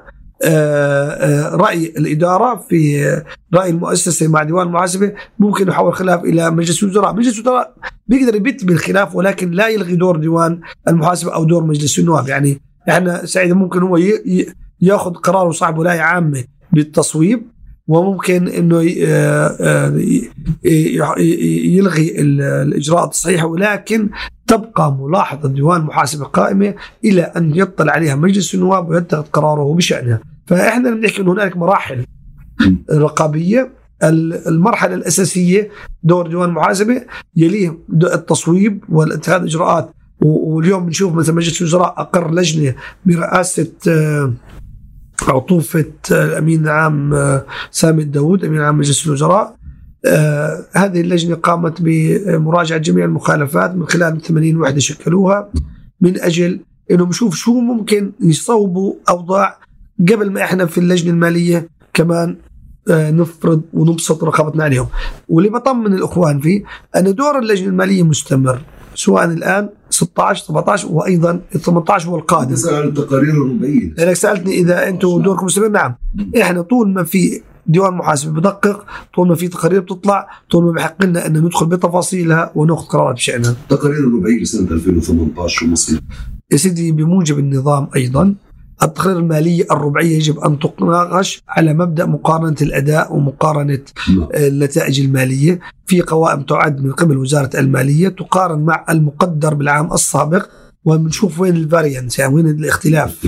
رأي 1.54 1.94
الإدارة 1.98 2.66
في 2.70 3.06
رأي 3.54 3.70
المؤسسة 3.70 4.28
مع 4.28 4.44
ديوان 4.44 4.68
المحاسبه 4.68 5.14
ممكن 5.40 5.68
يحول 5.68 5.94
خلاف 5.94 6.24
إلى 6.24 6.52
مجلس 6.52 6.84
الوزراء، 6.84 7.14
مجلس 7.14 7.36
الوزراء 7.36 7.76
بيقدر 8.08 8.36
يبت 8.36 8.66
بالخلاف 8.66 9.16
ولكن 9.16 9.52
لا 9.52 9.68
يلغي 9.68 9.96
دور 9.96 10.18
ديوان 10.18 10.62
المحاسبة 10.88 11.34
أو 11.34 11.44
دور 11.44 11.64
مجلس 11.64 12.00
النواب، 12.00 12.28
يعني 12.28 12.62
إحنا 12.90 13.26
سعيد 13.26 13.52
ممكن 13.52 13.82
هو 13.82 14.00
يأخذ 14.82 15.14
قرار 15.14 15.48
وصاحب 15.48 15.78
ولاية 15.78 16.02
عامة 16.02 16.44
بالتصويب. 16.74 17.48
وممكن 17.90 18.48
إنه 18.48 18.82
يلغي 21.76 22.22
الاجراءات 22.22 23.10
الصحيحه 23.10 23.46
ولكن 23.46 24.10
تبقى 24.48 24.98
ملاحظة 25.00 25.50
ديوان 25.50 25.82
المحاسبه 25.82 26.26
قائمة 26.26 26.74
إلى 27.06 27.22
أن 27.22 27.56
يطلع 27.56 27.94
عليها 27.94 28.16
مجلس 28.16 28.56
النواب 28.56 28.90
ويتخذ 28.90 29.22
قراره 29.22 29.74
بشأنها، 29.74 30.20
فإحنا 30.48 30.90
بنحكي 30.92 31.22
إنه 31.22 31.34
هناك 31.34 31.58
مراحل 31.58 32.06
رقابية. 32.92 33.72
المرحلة 34.48 34.96
الأساسية 34.96 35.70
دور 36.04 36.28
ديوان 36.28 36.50
المحاسبه 36.50 37.02
يليه 37.36 37.78
التصويب 37.94 38.84
والاتخاذ 38.90 39.44
إجراءات. 39.44 39.94
واليوم 40.22 40.86
بنشوف 40.86 41.14
مثلا 41.14 41.36
مجلس 41.36 41.62
الوزراء 41.62 41.94
أقر 41.98 42.32
لجنة 42.32 42.76
برئاسة 43.06 43.68
عطوفة 45.28 45.86
الأمين 46.12 46.64
العام 46.64 47.14
سامي 47.72 48.04
الداود 48.04 48.46
أمين 48.46 48.62
عام 48.62 48.78
مجلس 48.78 49.08
الوزراء. 49.08 49.56
آه 50.06 50.66
هذه 50.74 51.02
اللجنة 51.02 51.36
قامت 51.36 51.78
بمراجعة 51.82 52.80
جميع 52.80 53.06
المخالفات 53.06 53.76
من 53.76 53.86
خلال 53.88 54.22
80 54.22 54.58
وحدة 54.62 54.80
شكلوها 54.80 55.50
من 56.02 56.20
أجل 56.22 56.60
أنه 56.92 57.06
نشوف 57.06 57.36
شو 57.36 57.60
ممكن 57.60 58.12
يصوبوا 58.22 58.94
أوضاع 59.10 59.58
قبل 60.00 60.32
ما 60.32 60.44
إحنا 60.44 60.66
في 60.66 60.78
اللجنة 60.78 61.12
المالية 61.12 61.70
كمان 61.94 62.36
آه 62.90 63.12
نفرض 63.12 63.62
ونبسط 63.74 64.24
رقابتنا 64.24 64.64
عليهم. 64.64 64.88
واللي 65.30 65.50
بطمن 65.50 65.94
الإخوان 65.94 66.40
فيه 66.40 66.64
أن 66.96 67.16
دور 67.16 67.40
اللجنة 67.40 67.68
المالية 67.68 68.04
مستمر 68.04 68.62
سواء 68.96 69.26
الآن 69.26 69.70
16 70.00 70.46
17 70.46 70.88
وأيضا 70.88 71.42
ال 71.56 71.62
18 71.62 72.10
هو 72.10 72.16
القادم. 72.16 72.56
تسال 72.56 72.74
عن 72.74 72.88
التقارير 72.88 73.34
الربعيه. 73.34 73.94
لانك 73.98 74.14
سالتني 74.14 74.54
إذا 74.54 74.88
أنتم 74.88 75.22
دوركم 75.22 75.46
مستمر 75.46 75.70
نعم. 75.70 75.96
إحنا 76.42 76.62
طول 76.62 76.90
ما 76.90 77.04
في 77.04 77.42
ديوان 77.68 77.94
محاسبه 77.94 78.32
بدقق، 78.32 78.86
طول 79.16 79.28
ما 79.28 79.36
في 79.36 79.48
تقارير 79.48 79.80
بتطلع، 79.80 80.28
طول 80.52 80.64
ما 80.64 80.72
بحق 80.72 81.06
لنا 81.06 81.26
أن 81.26 81.38
ندخل 81.38 81.66
بتفاصيلها 81.66 82.52
ونأخذ 82.56 82.86
قرارات 82.86 83.16
بشأنها. 83.16 83.52
التقارير 83.52 84.00
الربعيه 84.00 84.42
لسنه 84.42 84.72
2018 84.72 85.48
شو 85.48 85.68
مصير؟ 85.68 86.02
يا 86.52 86.58
سيدي 86.58 86.92
بموجب 86.92 87.40
النظام 87.40 87.88
أيضا 87.96 88.36
التقارير 88.84 89.20
المالية 89.20 89.66
الربعية 89.72 90.16
يجب 90.16 90.40
أن 90.40 90.60
تناقش 90.60 91.44
على 91.48 91.74
مبدأ 91.74 92.06
مقارنة 92.06 92.56
الأداء 92.62 93.16
ومقارنة 93.16 93.80
النتائج 94.36 95.02
المالية. 95.02 95.60
في 95.86 96.02
قوائم 96.02 96.42
تعد 96.42 96.84
من 96.84 96.92
قبل 96.92 97.18
وزارة 97.18 97.60
المالية 97.60 98.10
تقارن 98.10 98.60
مع 98.60 98.86
المقدر 98.90 99.54
بالعام 99.54 99.94
السابق 99.94 100.46
وبنشوف 100.86 101.40
وين 101.40 101.56
الفارينس 101.56 102.20
يعني 102.20 102.34
وين 102.34 102.48
الاختلاف. 102.48 103.28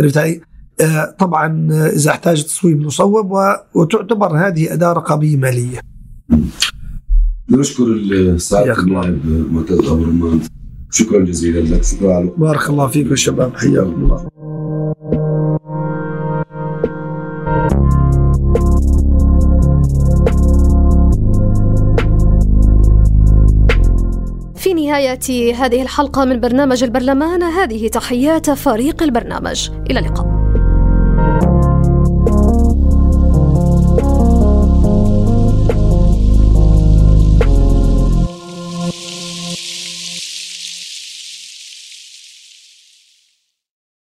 عرفت 0.00 0.18
علي؟ 0.18 0.40
آه 0.80 1.14
طبعا 1.18 1.68
إذا 1.72 2.10
احتاج 2.10 2.44
تصويب 2.44 2.80
نصوب 2.80 3.32
وتعتبر 3.74 4.46
هذه 4.46 4.72
أداة 4.72 4.92
رقابية 4.92 5.36
مالية. 5.36 5.80
نشكر 7.50 8.38
سعادة 8.38 8.78
النائب 8.78 9.48
معتز 9.52 9.78
أبو 9.78 10.04
رمان. 10.04 10.40
شكرا 10.90 11.24
جزيلا 11.24 11.74
لك. 11.74 11.82
شكرا 11.82 12.14
على 12.14 12.30
بارك 12.36 12.70
الله 12.70 12.86
فيكم 12.86 13.16
شباب. 13.16 13.56
حياكم 13.56 14.04
الله. 14.04 14.28
في 14.88 14.94
نهاية 24.74 25.54
هذه 25.54 25.82
الحلقة 25.82 26.24
من 26.24 26.40
برنامج 26.40 26.84
البرلمان 26.84 27.42
هذه 27.42 27.88
تحيات 27.88 28.50
فريق 28.50 29.02
البرنامج. 29.02 29.70
إلى 29.90 29.98
اللقاء. 29.98 30.37